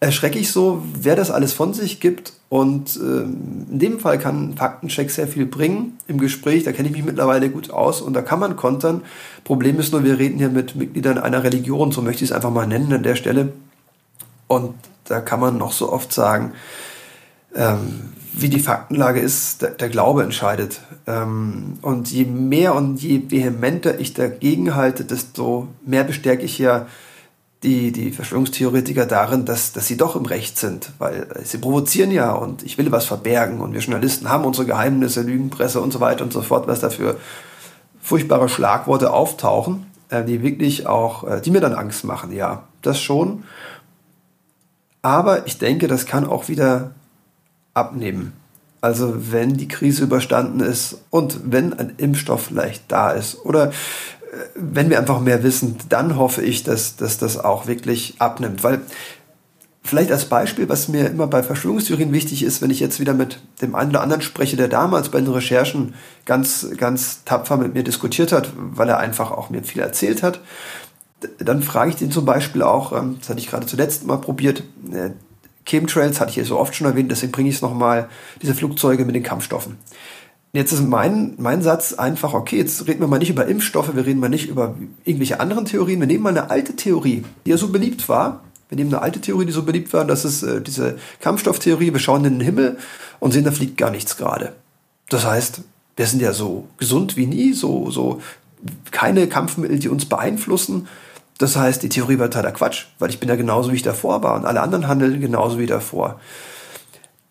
[0.00, 2.34] erschrecke ich so, wer das alles von sich gibt.
[2.54, 6.62] Und ähm, in dem Fall kann Faktencheck sehr viel bringen im Gespräch.
[6.62, 9.02] Da kenne ich mich mittlerweile gut aus und da kann man kontern.
[9.42, 12.52] Problem ist nur, wir reden hier mit Mitgliedern einer Religion, so möchte ich es einfach
[12.52, 13.54] mal nennen an der Stelle.
[14.46, 16.52] Und da kann man noch so oft sagen,
[17.56, 20.80] ähm, wie die Faktenlage ist, der, der Glaube entscheidet.
[21.08, 26.86] Ähm, und je mehr und je vehementer ich dagegen halte, desto mehr bestärke ich ja
[27.64, 32.32] die, die Verschwörungstheoretiker darin, dass, dass sie doch im Recht sind, weil sie provozieren ja
[32.32, 36.24] und ich will was verbergen und wir Journalisten haben unsere Geheimnisse, Lügenpresse und so weiter
[36.24, 37.18] und so fort, was dafür
[38.00, 43.00] furchtbare Schlagworte auftauchen, äh, die wirklich auch, äh, die mir dann Angst machen, ja, das
[43.00, 43.44] schon.
[45.00, 46.92] Aber ich denke, das kann auch wieder
[47.72, 48.34] abnehmen.
[48.82, 53.72] Also wenn die Krise überstanden ist und wenn ein Impfstoff vielleicht da ist oder
[54.54, 58.62] wenn wir einfach mehr wissen, dann hoffe ich, dass, dass das auch wirklich abnimmt.
[58.62, 58.80] Weil
[59.82, 63.40] vielleicht als Beispiel, was mir immer bei Verschwörungstheorien wichtig ist, wenn ich jetzt wieder mit
[63.60, 67.84] dem einen oder anderen spreche, der damals bei den Recherchen ganz, ganz tapfer mit mir
[67.84, 70.40] diskutiert hat, weil er einfach auch mir viel erzählt hat,
[71.38, 74.62] dann frage ich den zum Beispiel auch, ähm, das hatte ich gerade zuletzt mal probiert,
[74.92, 75.10] äh,
[75.66, 78.08] Chemtrails hatte ich ja so oft schon erwähnt, deswegen bringe ich es nochmal,
[78.42, 79.78] diese Flugzeuge mit den Kampfstoffen.
[80.54, 84.06] Jetzt ist mein, mein Satz einfach, okay, jetzt reden wir mal nicht über Impfstoffe, wir
[84.06, 87.56] reden mal nicht über irgendwelche anderen Theorien, wir nehmen mal eine alte Theorie, die ja
[87.56, 88.44] so beliebt war.
[88.68, 91.98] Wir nehmen eine alte Theorie, die so beliebt war, das ist äh, diese Kampfstofftheorie, wir
[91.98, 92.78] schauen in den Himmel
[93.18, 94.52] und sehen, da fliegt gar nichts gerade.
[95.08, 95.62] Das heißt,
[95.96, 98.22] wir sind ja so gesund wie nie, so, so
[98.92, 100.86] keine Kampfmittel, die uns beeinflussen.
[101.38, 104.22] Das heißt, die Theorie war totaler Quatsch, weil ich bin ja genauso, wie ich davor
[104.22, 106.20] war und alle anderen handeln genauso wie davor.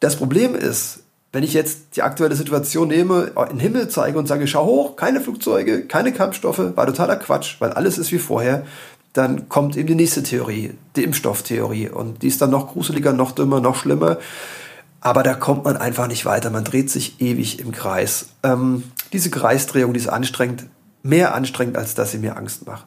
[0.01, 1.03] Das Problem ist,
[1.34, 4.95] wenn ich jetzt die aktuelle Situation nehme, in den Himmel zeige und sage, schau hoch,
[4.95, 8.65] keine Flugzeuge, keine Kampfstoffe, war totaler Quatsch, weil alles ist wie vorher,
[9.13, 11.89] dann kommt eben die nächste Theorie, die Impfstofftheorie.
[11.89, 14.17] Und die ist dann noch gruseliger, noch dümmer, noch schlimmer.
[15.01, 16.51] Aber da kommt man einfach nicht weiter.
[16.51, 18.27] Man dreht sich ewig im Kreis.
[18.43, 20.67] Ähm, diese Kreisdrehung, die ist anstrengend,
[21.01, 22.86] mehr anstrengend, als dass sie mir Angst macht.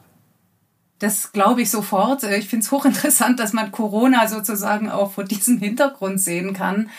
[0.99, 2.23] Das glaube ich sofort.
[2.23, 6.89] Ich finde es hochinteressant, dass man Corona sozusagen auch vor diesem Hintergrund sehen kann.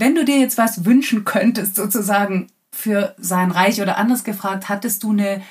[0.00, 5.02] Wenn du dir jetzt was wünschen könntest, sozusagen für sein Reich oder anders gefragt, hattest
[5.02, 5.42] du eine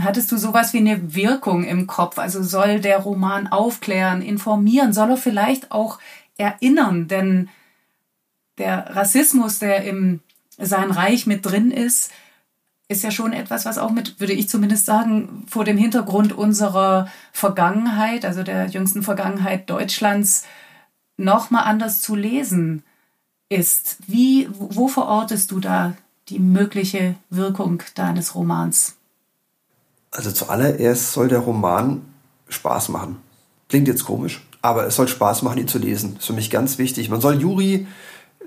[0.00, 2.18] Hattest du sowas wie eine Wirkung im Kopf?
[2.18, 6.00] Also soll der Roman aufklären, informieren, soll er vielleicht auch
[6.36, 7.06] erinnern?
[7.06, 7.48] Denn
[8.58, 10.20] der Rassismus, der im
[10.58, 12.10] sein Reich mit drin ist,
[12.88, 17.08] ist ja schon etwas, was auch mit, würde ich zumindest sagen, vor dem Hintergrund unserer
[17.32, 20.44] Vergangenheit, also der jüngsten Vergangenheit Deutschlands,
[21.16, 22.82] nochmal anders zu lesen
[23.48, 23.98] ist.
[24.06, 25.94] Wie, wo verortest du da
[26.28, 28.96] die mögliche Wirkung deines Romans?
[30.10, 32.02] Also zuallererst soll der Roman
[32.48, 33.18] Spaß machen.
[33.68, 36.14] Klingt jetzt komisch, aber es soll Spaß machen, ihn zu lesen.
[36.14, 37.10] Das ist für mich ganz wichtig.
[37.10, 37.86] Man soll Juri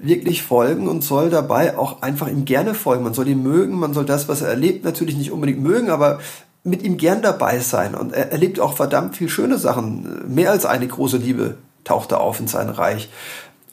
[0.02, 3.04] wirklich folgen und soll dabei auch einfach ihm gerne folgen.
[3.04, 6.20] Man soll ihn mögen, man soll das, was er erlebt, natürlich nicht unbedingt mögen, aber
[6.64, 7.96] mit ihm gern dabei sein.
[7.96, 10.34] Und er erlebt auch verdammt viel schöne Sachen.
[10.34, 13.10] Mehr als eine große Liebe tauchte auf in sein Reich.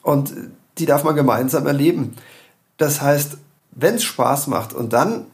[0.01, 0.33] Und
[0.79, 2.15] die darf man gemeinsam erleben.
[2.77, 3.37] Das heißt,
[3.71, 5.25] wenn es Spaß macht und dann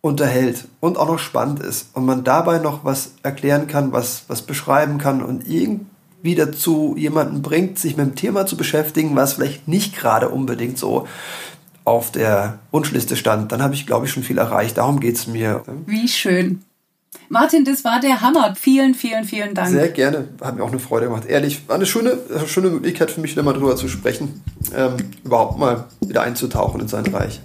[0.00, 4.42] unterhält und auch noch spannend ist und man dabei noch was erklären kann, was, was
[4.42, 9.68] beschreiben kann und irgendwie dazu jemanden bringt, sich mit dem Thema zu beschäftigen, was vielleicht
[9.68, 11.06] nicht gerade unbedingt so
[11.84, 14.76] auf der Wunschliste stand, dann habe ich, glaube ich, schon viel erreicht.
[14.76, 15.62] Darum geht es mir.
[15.86, 16.62] Wie schön.
[17.28, 18.54] Martin, das war der Hammer.
[18.54, 19.70] Vielen, vielen, vielen Dank.
[19.70, 20.28] Sehr gerne.
[20.40, 21.24] Hat mir auch eine Freude gemacht.
[21.26, 24.42] Ehrlich, war eine schöne, schöne Möglichkeit für mich, wieder mal drüber zu sprechen.
[24.74, 27.40] Ähm, überhaupt mal wieder einzutauchen in sein Reich.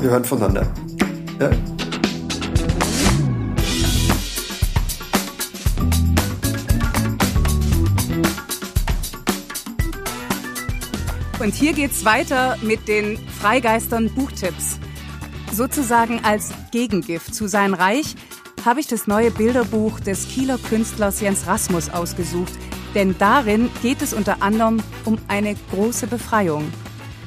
[0.00, 0.66] Wir hören voneinander.
[1.40, 1.50] Ja?
[11.40, 14.78] Und hier geht's weiter mit den Freigeistern Buchtipps.
[15.52, 18.16] Sozusagen als Gegengift zu sein Reich
[18.64, 22.52] habe ich das neue Bilderbuch des Kieler Künstlers Jens Rasmus ausgesucht,
[22.94, 26.72] denn darin geht es unter anderem um eine große Befreiung.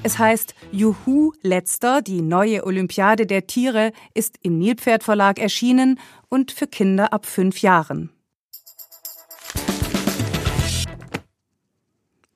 [0.03, 6.51] Es heißt Juhu Letzter, die neue Olympiade der Tiere, ist im Nilpferd Verlag erschienen und
[6.51, 8.09] für Kinder ab fünf Jahren.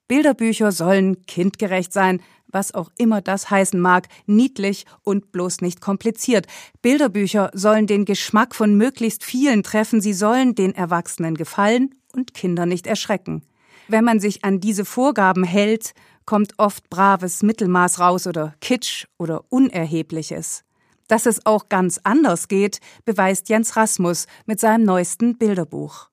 [0.07, 2.21] Bilderbücher sollen kindgerecht sein,
[2.51, 6.47] was auch immer das heißen mag, niedlich und bloß nicht kompliziert.
[6.81, 12.65] Bilderbücher sollen den Geschmack von möglichst vielen treffen, sie sollen den Erwachsenen gefallen und Kinder
[12.65, 13.43] nicht erschrecken.
[13.87, 15.93] Wenn man sich an diese Vorgaben hält,
[16.25, 20.63] kommt oft braves Mittelmaß raus oder Kitsch oder Unerhebliches.
[21.07, 26.09] Dass es auch ganz anders geht, beweist Jens Rasmus mit seinem neuesten Bilderbuch.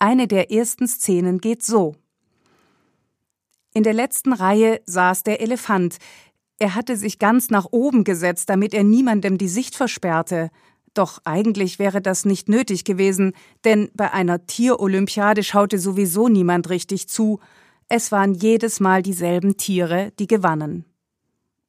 [0.00, 1.94] Eine der ersten Szenen geht so.
[3.78, 5.98] In der letzten Reihe saß der Elefant.
[6.58, 10.50] Er hatte sich ganz nach oben gesetzt, damit er niemandem die Sicht versperrte.
[10.94, 17.08] Doch eigentlich wäre das nicht nötig gewesen, denn bei einer Tierolympiade schaute sowieso niemand richtig
[17.08, 17.38] zu.
[17.88, 20.84] Es waren jedes Mal dieselben Tiere, die gewannen.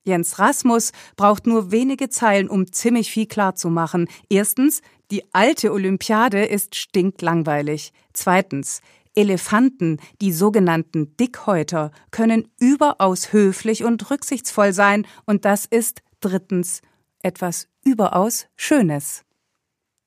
[0.04, 4.08] Jens Rasmus braucht nur wenige Zeilen, um ziemlich viel klarzumachen.
[4.30, 4.82] Erstens,
[5.12, 7.94] die alte Olympiade ist stinklangweilig.
[8.14, 8.82] Zweitens,
[9.20, 16.82] Elefanten, die sogenannten Dickhäuter, können überaus höflich und rücksichtsvoll sein, und das ist drittens
[17.22, 19.26] etwas überaus Schönes.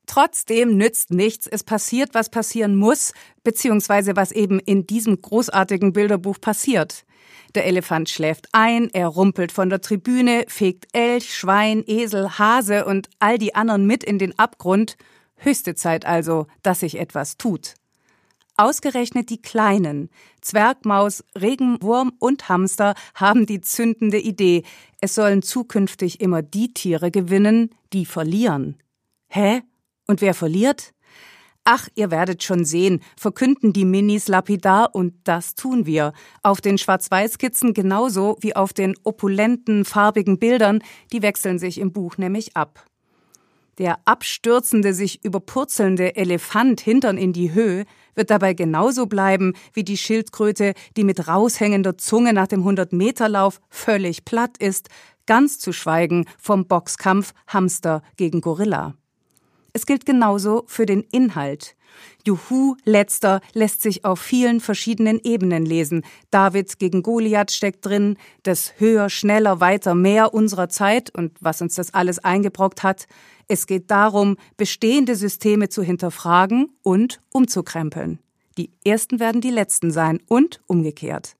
[0.07, 3.13] Trotzdem nützt nichts, es passiert, was passieren muss,
[3.45, 7.05] beziehungsweise was eben in diesem großartigen Bilderbuch passiert.
[7.55, 13.11] Der Elefant schläft ein, er rumpelt von der Tribüne, fegt Elch, Schwein, Esel, Hase und
[13.19, 14.97] all die anderen mit in den Abgrund.
[15.37, 17.75] Höchste Zeit also, dass sich etwas tut.
[18.57, 24.63] Ausgerechnet die Kleinen, Zwergmaus, Regenwurm und Hamster, haben die zündende Idee,
[25.01, 28.77] es sollen zukünftig immer die Tiere gewinnen, die verlieren.
[29.29, 29.63] Hä?
[30.07, 30.93] Und wer verliert?
[31.65, 36.13] Ach, ihr werdet schon sehen, verkünden die Minis lapidar und das tun wir.
[36.43, 40.83] Auf den Schwarz-Weiß-Skizzen genauso wie auf den opulenten, farbigen Bildern,
[41.13, 42.85] die wechseln sich im Buch nämlich ab.
[43.79, 49.97] Der abstürzende, sich überpurzelnde Elefant hintern in die Höhe wird dabei genauso bleiben wie die
[49.97, 54.89] Schildkröte, die mit raushängender Zunge nach dem 100-Meter-Lauf völlig platt ist,
[55.27, 58.95] ganz zu schweigen vom Boxkampf Hamster gegen Gorilla.
[59.73, 61.77] Es gilt genauso für den Inhalt.
[62.27, 66.05] Juhu, letzter lässt sich auf vielen verschiedenen Ebenen lesen.
[66.31, 71.75] David gegen Goliath steckt drin, das höher, schneller, weiter, mehr unserer Zeit und was uns
[71.75, 73.07] das alles eingebrockt hat.
[73.49, 78.19] Es geht darum, bestehende Systeme zu hinterfragen und umzukrempeln.
[78.59, 81.37] Die ersten werden die letzten sein und umgekehrt.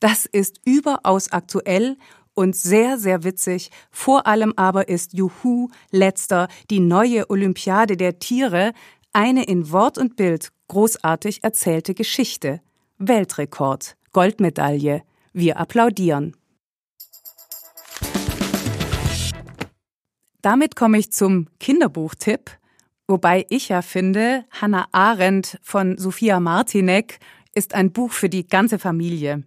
[0.00, 1.96] Das ist überaus aktuell
[2.34, 3.70] und sehr, sehr witzig.
[3.90, 8.72] Vor allem aber ist Juhu letzter die neue Olympiade der Tiere
[9.12, 12.60] eine in Wort und Bild großartig erzählte Geschichte.
[12.98, 15.02] Weltrekord, Goldmedaille.
[15.32, 16.36] Wir applaudieren.
[20.42, 22.50] Damit komme ich zum Kinderbuchtipp,
[23.08, 27.18] wobei ich ja finde, Hannah Arendt von Sophia Martinek
[27.54, 29.42] ist ein Buch für die ganze Familie.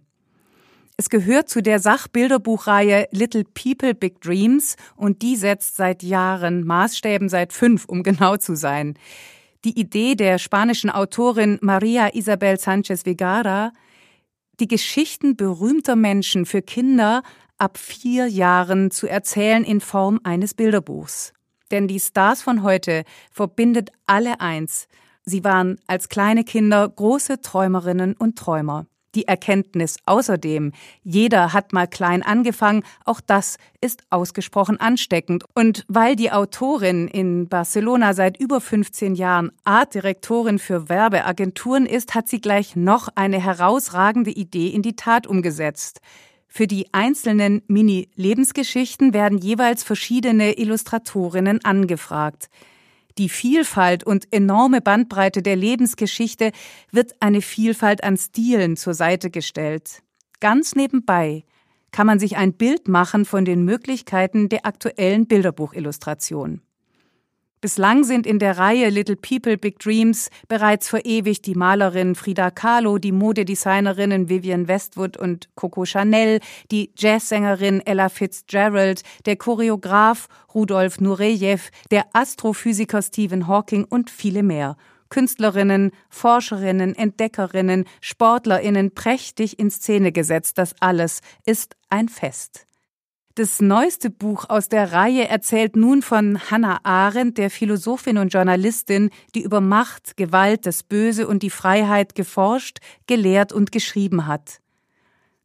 [0.98, 7.30] Es gehört zu der Sachbilderbuchreihe Little People Big Dreams und die setzt seit Jahren Maßstäben
[7.30, 8.98] seit fünf, um genau zu sein.
[9.64, 13.72] Die Idee der spanischen Autorin Maria Isabel Sanchez Vegara,
[14.60, 17.22] die Geschichten berühmter Menschen für Kinder
[17.62, 21.32] ab vier Jahren zu erzählen in Form eines Bilderbuchs.
[21.70, 24.88] Denn die Stars von heute verbindet alle eins.
[25.24, 28.86] Sie waren als kleine Kinder große Träumerinnen und Träumer.
[29.14, 30.72] Die Erkenntnis außerdem,
[31.04, 35.44] jeder hat mal klein angefangen, auch das ist ausgesprochen ansteckend.
[35.54, 42.26] Und weil die Autorin in Barcelona seit über 15 Jahren Artdirektorin für Werbeagenturen ist, hat
[42.26, 46.00] sie gleich noch eine herausragende Idee in die Tat umgesetzt.
[46.54, 52.50] Für die einzelnen Mini-Lebensgeschichten werden jeweils verschiedene Illustratorinnen angefragt.
[53.16, 56.52] Die Vielfalt und enorme Bandbreite der Lebensgeschichte
[56.90, 60.02] wird eine Vielfalt an Stilen zur Seite gestellt.
[60.40, 61.44] Ganz nebenbei
[61.90, 66.60] kann man sich ein Bild machen von den Möglichkeiten der aktuellen Bilderbuchillustration.
[67.62, 72.98] Bislang sind in der Reihe Little People Big Dreams bereits verewigt die Malerin Frida Kahlo,
[72.98, 76.40] die Modedesignerinnen Vivian Westwood und Coco Chanel,
[76.72, 84.76] die Jazzsängerin Ella Fitzgerald, der Choreograf Rudolf Nureyev, der Astrophysiker Stephen Hawking und viele mehr.
[85.08, 90.58] Künstlerinnen, Forscherinnen, Entdeckerinnen, Sportlerinnen prächtig in Szene gesetzt.
[90.58, 92.66] Das alles ist ein Fest.
[93.34, 99.08] Das neueste Buch aus der Reihe erzählt nun von Hannah Arendt, der Philosophin und Journalistin,
[99.34, 104.60] die über Macht, Gewalt, das Böse und die Freiheit geforscht, gelehrt und geschrieben hat.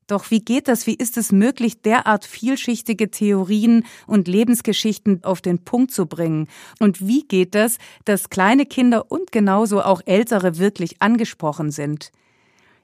[0.06, 5.64] Doch wie geht das, wie ist es möglich, derart vielschichtige Theorien und Lebensgeschichten auf den
[5.64, 6.50] Punkt zu bringen?
[6.80, 12.12] Und wie geht das, dass kleine Kinder und genauso auch ältere wirklich angesprochen sind?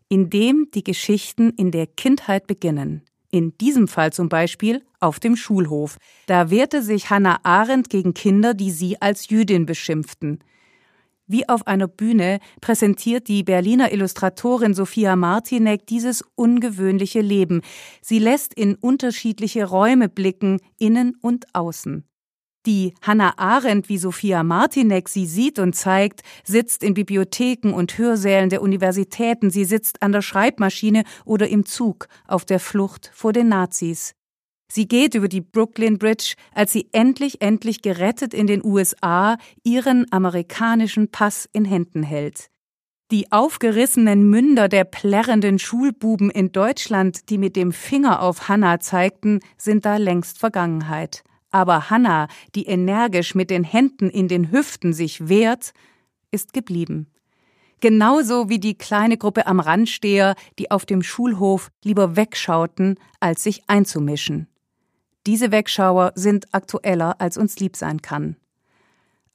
[0.07, 3.03] Indem die Geschichten in der Kindheit beginnen
[3.33, 5.97] In diesem Fall zum Beispiel auf dem Schulhof.
[6.27, 10.43] Da wehrte sich Hannah Arendt gegen Kinder, die sie als Jüdin beschimpften.
[11.25, 17.61] Wie auf einer Bühne präsentiert die Berliner Illustratorin Sophia Martinek dieses ungewöhnliche Leben.
[18.03, 22.03] Sie lässt in unterschiedliche Räume blicken, innen und außen.
[22.65, 28.49] Die Hannah Arendt, wie Sophia Martinek sie sieht und zeigt, sitzt in Bibliotheken und Hörsälen
[28.49, 33.49] der Universitäten, sie sitzt an der Schreibmaschine oder im Zug auf der Flucht vor den
[33.49, 34.15] Nazis.
[34.71, 40.11] Sie geht über die Brooklyn Bridge, als sie endlich, endlich gerettet in den USA ihren
[40.11, 42.47] amerikanischen Pass in Händen hält.
[43.11, 49.41] Die aufgerissenen Münder der plärrenden Schulbuben in Deutschland, die mit dem Finger auf Hannah zeigten,
[49.57, 51.23] sind da längst Vergangenheit.
[51.53, 55.73] Aber Hannah, die energisch mit den Händen in den Hüften sich wehrt,
[56.31, 57.07] ist geblieben.
[57.79, 63.61] Genauso wie die kleine Gruppe am Randsteher, die auf dem Schulhof lieber wegschauten, als sich
[63.67, 64.47] einzumischen.
[65.27, 68.35] Diese Wegschauer sind aktueller, als uns lieb sein kann.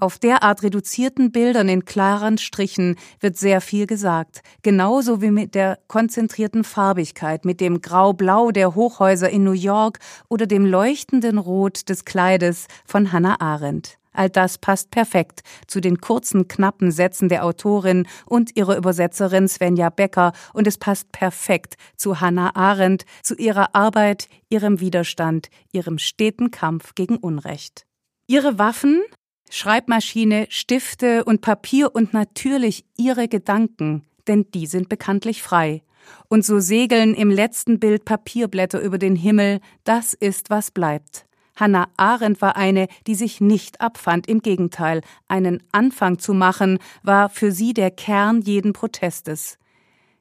[0.01, 5.81] Auf derart reduzierten Bildern in klaren Strichen wird sehr viel gesagt, genauso wie mit der
[5.89, 12.05] konzentrierten Farbigkeit, mit dem Grau-Blau der Hochhäuser in New York oder dem leuchtenden Rot des
[12.05, 13.99] Kleides von Hannah Arendt.
[14.13, 19.91] All das passt perfekt zu den kurzen, knappen Sätzen der Autorin und ihrer Übersetzerin Svenja
[19.91, 26.53] Becker und es passt perfekt zu Hannah Arendt, zu ihrer Arbeit, ihrem Widerstand, ihrem steten
[26.53, 27.85] Kampf gegen Unrecht.
[28.29, 29.03] Ihre Waffen
[29.51, 35.83] Schreibmaschine, Stifte und Papier und natürlich ihre Gedanken, denn die sind bekanntlich frei.
[36.29, 41.27] Und so segeln im letzten Bild Papierblätter über den Himmel, das ist, was bleibt.
[41.57, 47.29] Hannah Arendt war eine, die sich nicht abfand, im Gegenteil, einen Anfang zu machen, war
[47.29, 49.59] für sie der Kern jeden Protestes.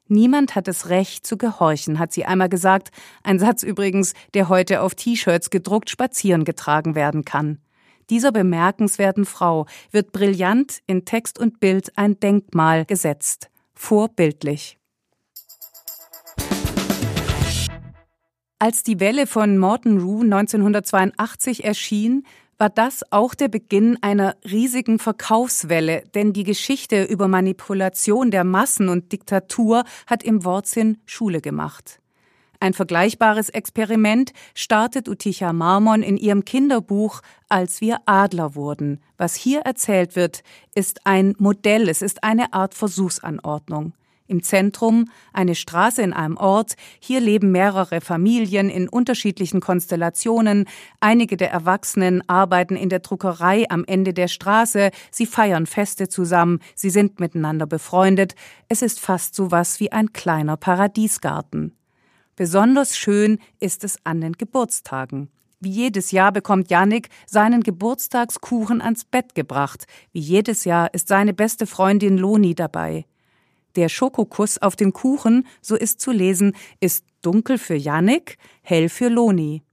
[0.08, 2.90] Niemand hat das Recht zu gehorchen, hat sie einmal gesagt,
[3.22, 7.58] ein Satz übrigens, der heute auf T-Shirts gedruckt spazieren getragen werden kann.
[8.10, 13.50] Dieser bemerkenswerten Frau wird brillant in Text und Bild ein Denkmal gesetzt.
[13.74, 14.78] Vorbildlich.
[18.60, 22.24] Als die Welle von Morton Rue 1982 erschien,
[22.56, 28.88] war das auch der Beginn einer riesigen Verkaufswelle, denn die Geschichte über Manipulation der Massen
[28.88, 32.00] und Diktatur hat im Wortsinn Schule gemacht.
[32.60, 39.00] Ein vergleichbares Experiment startet Uticha Marmon in ihrem Kinderbuch Als wir Adler wurden.
[39.16, 40.42] Was hier erzählt wird,
[40.74, 43.92] ist ein Modell, es ist eine Art Versuchsanordnung.
[44.26, 46.74] Im Zentrum eine Straße in einem Ort.
[47.00, 50.66] Hier leben mehrere Familien in unterschiedlichen Konstellationen.
[51.00, 54.90] Einige der Erwachsenen arbeiten in der Druckerei am Ende der Straße.
[55.10, 56.58] Sie feiern Feste zusammen.
[56.74, 58.34] Sie sind miteinander befreundet.
[58.68, 61.77] Es ist fast so was wie ein kleiner Paradiesgarten.
[62.38, 65.28] Besonders schön ist es an den Geburtstagen.
[65.58, 69.88] Wie jedes Jahr bekommt Yannick seinen Geburtstagskuchen ans Bett gebracht.
[70.12, 73.06] Wie jedes Jahr ist seine beste Freundin Loni dabei.
[73.74, 79.08] Der Schokokuss auf dem Kuchen, so ist zu lesen, ist dunkel für Yannick, hell für
[79.08, 79.64] Loni.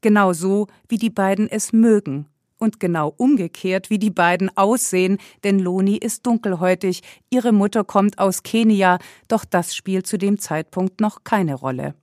[0.00, 2.28] Genau so, wie die beiden es mögen.
[2.56, 8.44] Und genau umgekehrt, wie die beiden aussehen, denn Loni ist dunkelhäutig, ihre Mutter kommt aus
[8.44, 11.96] Kenia, doch das spielt zu dem Zeitpunkt noch keine Rolle.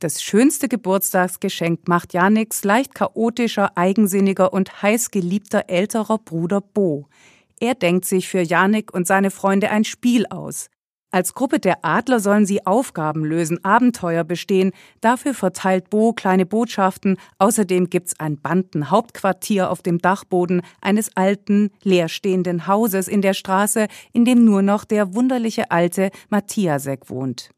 [0.00, 7.06] Das schönste Geburtstagsgeschenk macht Janiks leicht chaotischer, eigensinniger und heißgeliebter älterer Bruder Bo.
[7.60, 10.70] Er denkt sich für Janik und seine Freunde ein Spiel aus.
[11.10, 14.72] Als Gruppe der Adler sollen sie Aufgaben lösen, Abenteuer bestehen.
[15.02, 17.18] Dafür verteilt Bo kleine Botschaften.
[17.36, 24.24] Außerdem gibt's ein Bandenhauptquartier auf dem Dachboden eines alten, leerstehenden Hauses in der Straße, in
[24.24, 27.50] dem nur noch der wunderliche alte Matthiasek wohnt.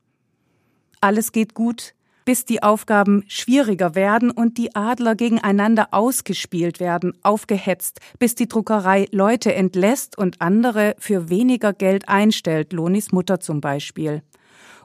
[1.01, 1.95] Alles geht gut,
[2.25, 9.07] bis die Aufgaben schwieriger werden und die Adler gegeneinander ausgespielt werden, aufgehetzt, bis die Druckerei
[9.11, 14.23] Leute entlässt und andere für weniger Geld einstellt, Lonis Mutter zum Beispiel.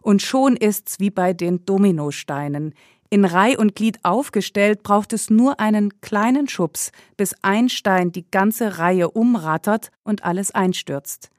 [0.02, 2.74] Und schon ist's wie bei den Dominosteinen.
[3.10, 8.30] In Reih und Glied aufgestellt braucht es nur einen kleinen Schubs, bis ein Stein die
[8.30, 11.30] ganze Reihe umrattert und alles einstürzt.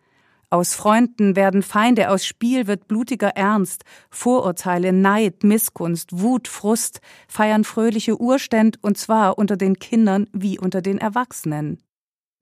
[0.51, 7.65] Aus Freunden werden Feinde, aus Spiel wird blutiger Ernst, Vorurteile, Neid, Missgunst, Wut, Frust feiern
[7.65, 11.83] fröhliche Urständ und zwar unter den Kindern wie unter den Erwachsenen.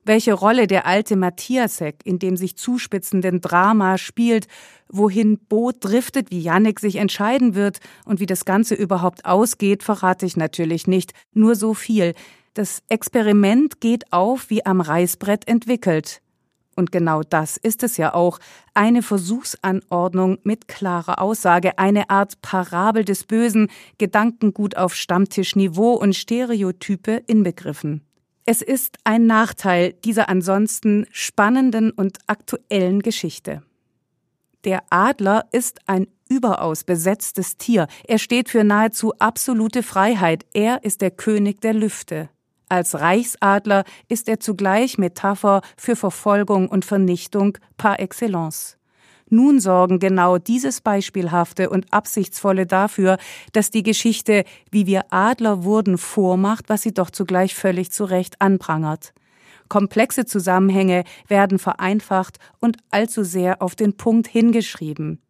[0.05, 4.47] Welche Rolle der alte Matthiasek in dem sich zuspitzenden Drama spielt,
[4.89, 10.25] wohin Boot driftet, wie Jannik sich entscheiden wird und wie das Ganze überhaupt ausgeht, verrate
[10.27, 12.15] ich natürlich nicht, nur so viel.
[12.55, 16.23] Das Experiment geht auf wie am Reißbrett entwickelt.
[16.77, 18.39] Und genau das ist es ja auch,
[18.74, 23.68] eine Versuchsanordnung mit klarer Aussage, eine Art Parabel des Bösen,
[23.99, 28.03] Gedankengut auf Stammtischniveau und Stereotype inbegriffen.
[28.45, 33.62] Es ist ein Nachteil dieser ansonsten spannenden und aktuellen Geschichte.
[34.64, 37.87] Der Adler ist ein überaus besetztes Tier.
[38.05, 40.45] Er steht für nahezu absolute Freiheit.
[40.55, 42.29] Er ist der König der Lüfte.
[42.69, 48.77] Als Reichsadler ist er zugleich Metapher für Verfolgung und Vernichtung par excellence.
[49.29, 53.19] Nun sorgen genau dieses Beispielhafte und Absichtsvolle dafür,
[53.53, 58.41] dass die Geschichte, wie wir Adler wurden, vormacht, was sie doch zugleich völlig zu Recht
[58.41, 59.12] anprangert.
[59.69, 65.21] Komplexe Zusammenhänge werden vereinfacht und allzu sehr auf den Punkt hingeschrieben.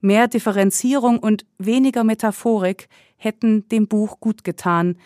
[0.00, 4.96] Mehr Differenzierung und weniger Metaphorik hätten dem Buch gut getan,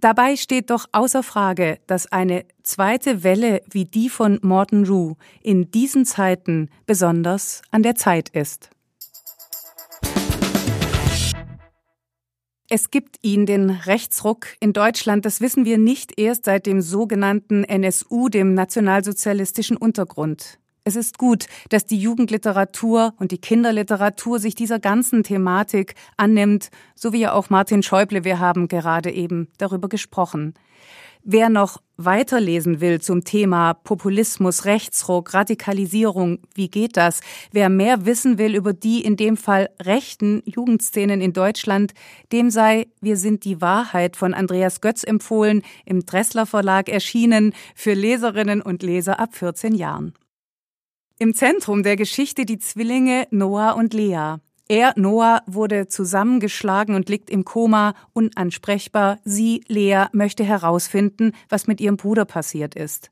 [0.00, 5.72] Dabei steht doch außer Frage, dass eine zweite Welle wie die von Morton Rue in
[5.72, 8.70] diesen Zeiten besonders an der Zeit ist.
[12.70, 17.64] Es gibt ihn, den Rechtsruck in Deutschland, das wissen wir nicht erst seit dem sogenannten
[17.64, 20.60] NSU, dem nationalsozialistischen Untergrund.
[20.88, 27.12] Es ist gut, dass die Jugendliteratur und die Kinderliteratur sich dieser ganzen Thematik annimmt, so
[27.12, 30.54] wie ja auch Martin Schäuble, wir haben gerade eben darüber gesprochen.
[31.22, 37.20] Wer noch weiterlesen will zum Thema Populismus, Rechtsruck, Radikalisierung, wie geht das?
[37.52, 41.92] Wer mehr wissen will über die in dem Fall rechten Jugendszenen in Deutschland,
[42.32, 47.92] dem sei Wir sind die Wahrheit von Andreas Götz empfohlen, im Dressler Verlag erschienen, für
[47.92, 50.14] Leserinnen und Leser ab 14 Jahren.
[51.20, 54.36] Im Zentrum der Geschichte die Zwillinge Noah und Lea.
[54.68, 59.18] Er, Noah, wurde zusammengeschlagen und liegt im Koma, unansprechbar.
[59.24, 63.10] Sie, Lea, möchte herausfinden, was mit ihrem Bruder passiert ist.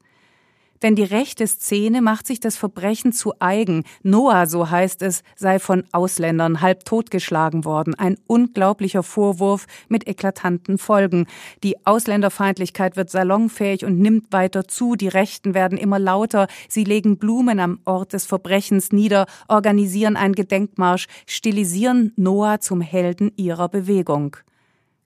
[0.82, 3.84] Denn die rechte Szene macht sich das Verbrechen zu eigen.
[4.02, 7.94] Noah, so heißt es, sei von Ausländern halb totgeschlagen worden.
[7.94, 11.26] Ein unglaublicher Vorwurf mit eklatanten Folgen.
[11.62, 14.96] Die Ausländerfeindlichkeit wird salonfähig und nimmt weiter zu.
[14.96, 16.48] Die Rechten werden immer lauter.
[16.68, 23.32] Sie legen Blumen am Ort des Verbrechens nieder, organisieren einen Gedenkmarsch, stilisieren Noah zum Helden
[23.36, 24.36] ihrer Bewegung.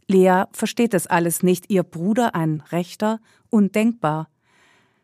[0.06, 1.70] Lea versteht es alles nicht.
[1.70, 3.20] Ihr Bruder ein Rechter?
[3.48, 4.29] Undenkbar.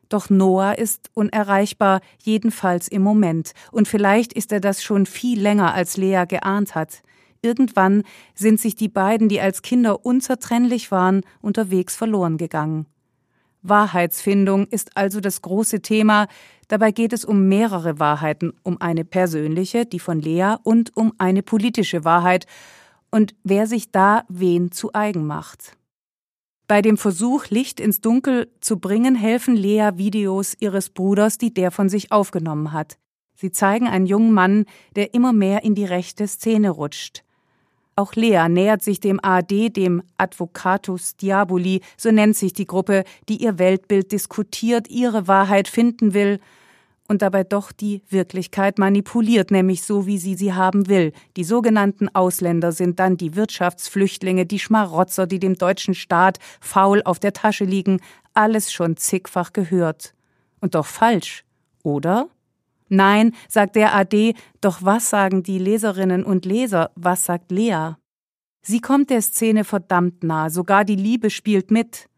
[0.08, 5.74] Doch Noah ist unerreichbar, jedenfalls im Moment, und vielleicht ist er das schon viel länger,
[5.74, 7.02] als Lea geahnt hat.
[7.42, 8.02] Irgendwann
[8.34, 12.86] sind sich die beiden, die als Kinder unzertrennlich waren, unterwegs verloren gegangen.
[13.62, 16.28] Wahrheitsfindung ist also das große Thema,
[16.68, 21.42] dabei geht es um mehrere Wahrheiten, um eine persönliche, die von Lea, und um eine
[21.42, 22.46] politische Wahrheit,
[23.10, 25.75] und wer sich da wen zu eigen macht.
[26.68, 31.70] Bei dem Versuch, Licht ins Dunkel zu bringen, helfen Lea Videos ihres Bruders, die der
[31.70, 32.98] von sich aufgenommen hat.
[33.36, 34.64] Sie zeigen einen jungen Mann,
[34.96, 37.22] der immer mehr in die rechte Szene rutscht.
[37.94, 43.42] Auch Lea nähert sich dem AD, dem Advocatus Diaboli, so nennt sich die Gruppe, die
[43.42, 46.40] ihr Weltbild diskutiert, ihre Wahrheit finden will
[47.08, 51.12] und dabei doch die Wirklichkeit manipuliert, nämlich so, wie sie sie haben will.
[51.36, 57.18] Die sogenannten Ausländer sind dann die Wirtschaftsflüchtlinge, die Schmarotzer, die dem deutschen Staat faul auf
[57.18, 58.00] der Tasche liegen,
[58.34, 60.14] alles schon zigfach gehört.
[60.60, 61.44] Und doch falsch,
[61.82, 62.28] oder?
[62.88, 67.94] Nein, sagt der AD, doch was sagen die Leserinnen und Leser, was sagt Lea?
[68.62, 72.08] Sie kommt der Szene verdammt nah, sogar die Liebe spielt mit.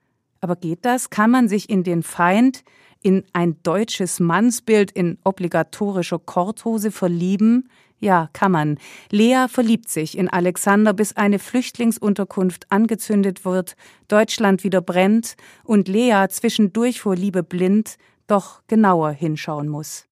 [0.40, 1.10] Aber geht das?
[1.10, 2.62] Kann man sich in den Feind,
[3.02, 7.68] in ein deutsches Mannsbild in obligatorischer Korthose verlieben?
[8.00, 8.78] Ja, kann man.
[9.10, 13.76] Lea verliebt sich in Alexander, bis eine Flüchtlingsunterkunft angezündet wird,
[14.06, 17.96] Deutschland wieder brennt und Lea zwischendurch vor Liebe blind
[18.28, 20.07] doch genauer hinschauen muss.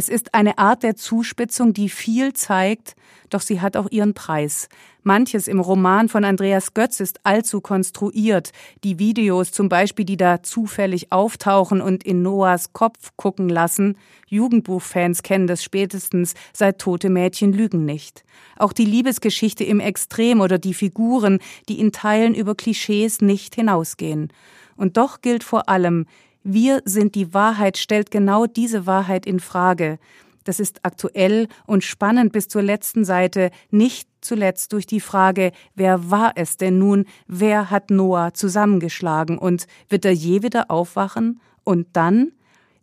[0.00, 2.96] Es ist eine Art der Zuspitzung, die viel zeigt,
[3.28, 4.70] doch sie hat auch ihren Preis.
[5.02, 8.52] Manches im Roman von Andreas Götz ist allzu konstruiert.
[8.82, 13.98] Die Videos zum Beispiel, die da zufällig auftauchen und in Noahs Kopf gucken lassen.
[14.26, 18.24] Jugendbuchfans kennen das spätestens seit Tote Mädchen lügen nicht.
[18.56, 24.32] Auch die Liebesgeschichte im Extrem oder die Figuren, die in Teilen über Klischees nicht hinausgehen.
[24.76, 26.06] Und doch gilt vor allem,
[26.42, 29.98] wir sind die Wahrheit stellt genau diese Wahrheit in Frage.
[30.44, 36.10] Das ist aktuell und spannend bis zur letzten Seite, nicht zuletzt durch die Frage, wer
[36.10, 41.40] war es denn nun, wer hat Noah zusammengeschlagen und wird er je wieder aufwachen?
[41.64, 42.32] Und dann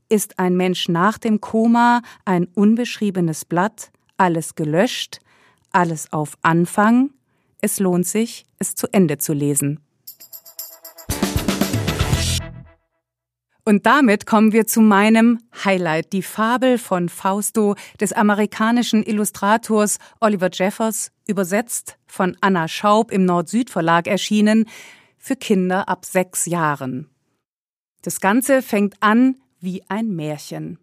[0.09, 5.19] ist ein Mensch nach dem Koma ein unbeschriebenes Blatt, alles gelöscht,
[5.71, 7.11] alles auf Anfang.
[7.59, 9.79] Es lohnt sich, es zu Ende zu lesen.
[13.67, 20.49] Und damit kommen wir zu meinem Highlight, die Fabel von Fausto des amerikanischen Illustrators Oliver
[20.53, 24.69] Jeffers, übersetzt von Anna Schaub im Nord-Süd-Verlag erschienen,
[25.17, 27.09] für Kinder ab sechs Jahren.
[28.03, 30.79] Das Ganze fängt an wie ein Märchen.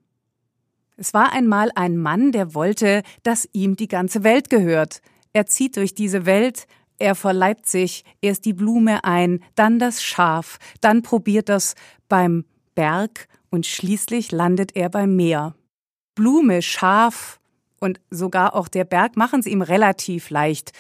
[0.99, 5.01] Es war einmal ein Mann, der wollte, dass ihm die ganze Welt gehört.
[5.33, 6.67] Er zieht durch diese Welt,
[6.99, 11.77] er verleibt sich erst die Blume ein, dann das Schaf, dann probiert das
[12.11, 12.45] beim
[12.75, 15.55] Berg und schließlich landet er beim Meer.
[16.15, 17.41] Blume, Schaf
[17.81, 20.73] und sogar auch der Berg machen es ihm relativ leicht.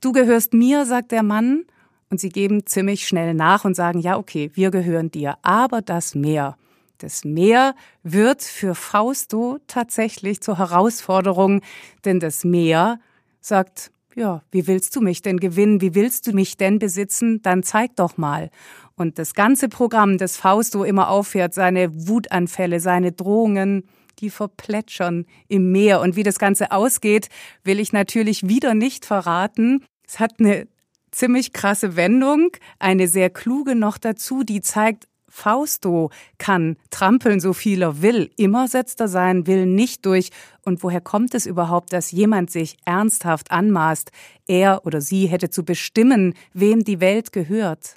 [0.00, 1.64] Du gehörst mir, sagt der Mann,
[2.10, 6.14] und sie geben ziemlich schnell nach und sagen, ja, okay, wir gehören dir, aber das
[6.14, 6.56] Meer.
[6.98, 11.60] Das Meer wird für Fausto tatsächlich zur Herausforderung,
[12.04, 13.00] denn das Meer
[13.40, 15.82] sagt, ja, wie willst du mich denn gewinnen?
[15.82, 17.42] Wie willst du mich denn besitzen?
[17.42, 18.50] Dann zeig doch mal.
[18.96, 23.84] Und das ganze Programm, das Fausto immer auffährt, seine Wutanfälle, seine Drohungen,
[24.18, 26.00] die verplätschern im Meer.
[26.00, 27.28] Und wie das Ganze ausgeht,
[27.62, 29.84] will ich natürlich wieder nicht verraten.
[30.06, 30.66] Es hat eine
[31.10, 37.82] ziemlich krasse Wendung, eine sehr kluge noch dazu, die zeigt, Fausto kann trampeln, so viel
[37.82, 38.30] er will.
[38.38, 40.30] Immer setzt er seinen Willen nicht durch.
[40.64, 44.10] Und woher kommt es überhaupt, dass jemand sich ernsthaft anmaßt,
[44.46, 47.96] er oder sie hätte zu bestimmen, wem die Welt gehört?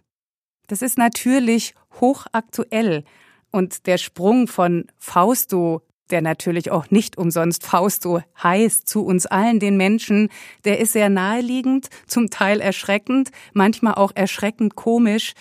[0.70, 3.03] Das ist natürlich hochaktuell.
[3.51, 9.59] Und der Sprung von Fausto, der natürlich auch nicht umsonst Fausto heißt, zu uns allen,
[9.59, 10.30] den Menschen,
[10.65, 15.34] der ist sehr naheliegend, zum Teil erschreckend, manchmal auch erschreckend komisch.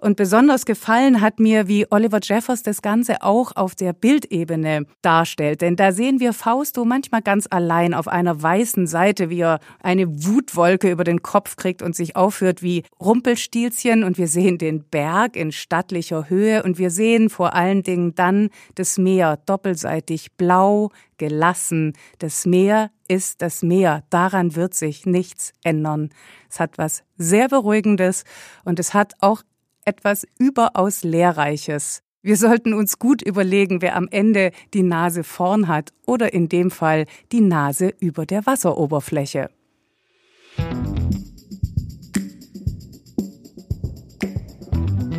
[0.00, 5.60] Und besonders gefallen hat mir, wie Oliver Jeffers das Ganze auch auf der Bildebene darstellt.
[5.60, 10.06] Denn da sehen wir Fausto manchmal ganz allein auf einer weißen Seite, wie er eine
[10.24, 14.02] Wutwolke über den Kopf kriegt und sich aufführt wie Rumpelstilzchen.
[14.02, 16.62] Und wir sehen den Berg in stattlicher Höhe.
[16.62, 21.92] Und wir sehen vor allen Dingen dann das Meer doppelseitig blau, gelassen.
[22.18, 24.04] Das Meer ist das Meer.
[24.08, 26.08] Daran wird sich nichts ändern.
[26.48, 28.24] Es hat was sehr Beruhigendes
[28.64, 29.42] und es hat auch
[29.90, 32.02] etwas überaus Lehrreiches.
[32.22, 36.70] Wir sollten uns gut überlegen, wer am Ende die Nase vorn hat oder in dem
[36.70, 39.50] Fall die Nase über der Wasseroberfläche.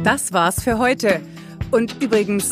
[0.05, 1.19] Das war's für heute.
[1.71, 2.51] Und übrigens,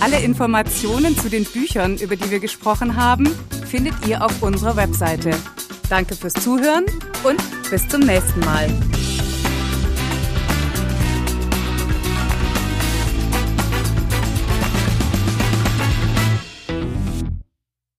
[0.00, 3.26] alle Informationen zu den Büchern, über die wir gesprochen haben,
[3.66, 5.30] findet ihr auf unserer Webseite.
[5.88, 6.84] Danke fürs Zuhören
[7.22, 7.40] und
[7.70, 8.68] bis zum nächsten Mal.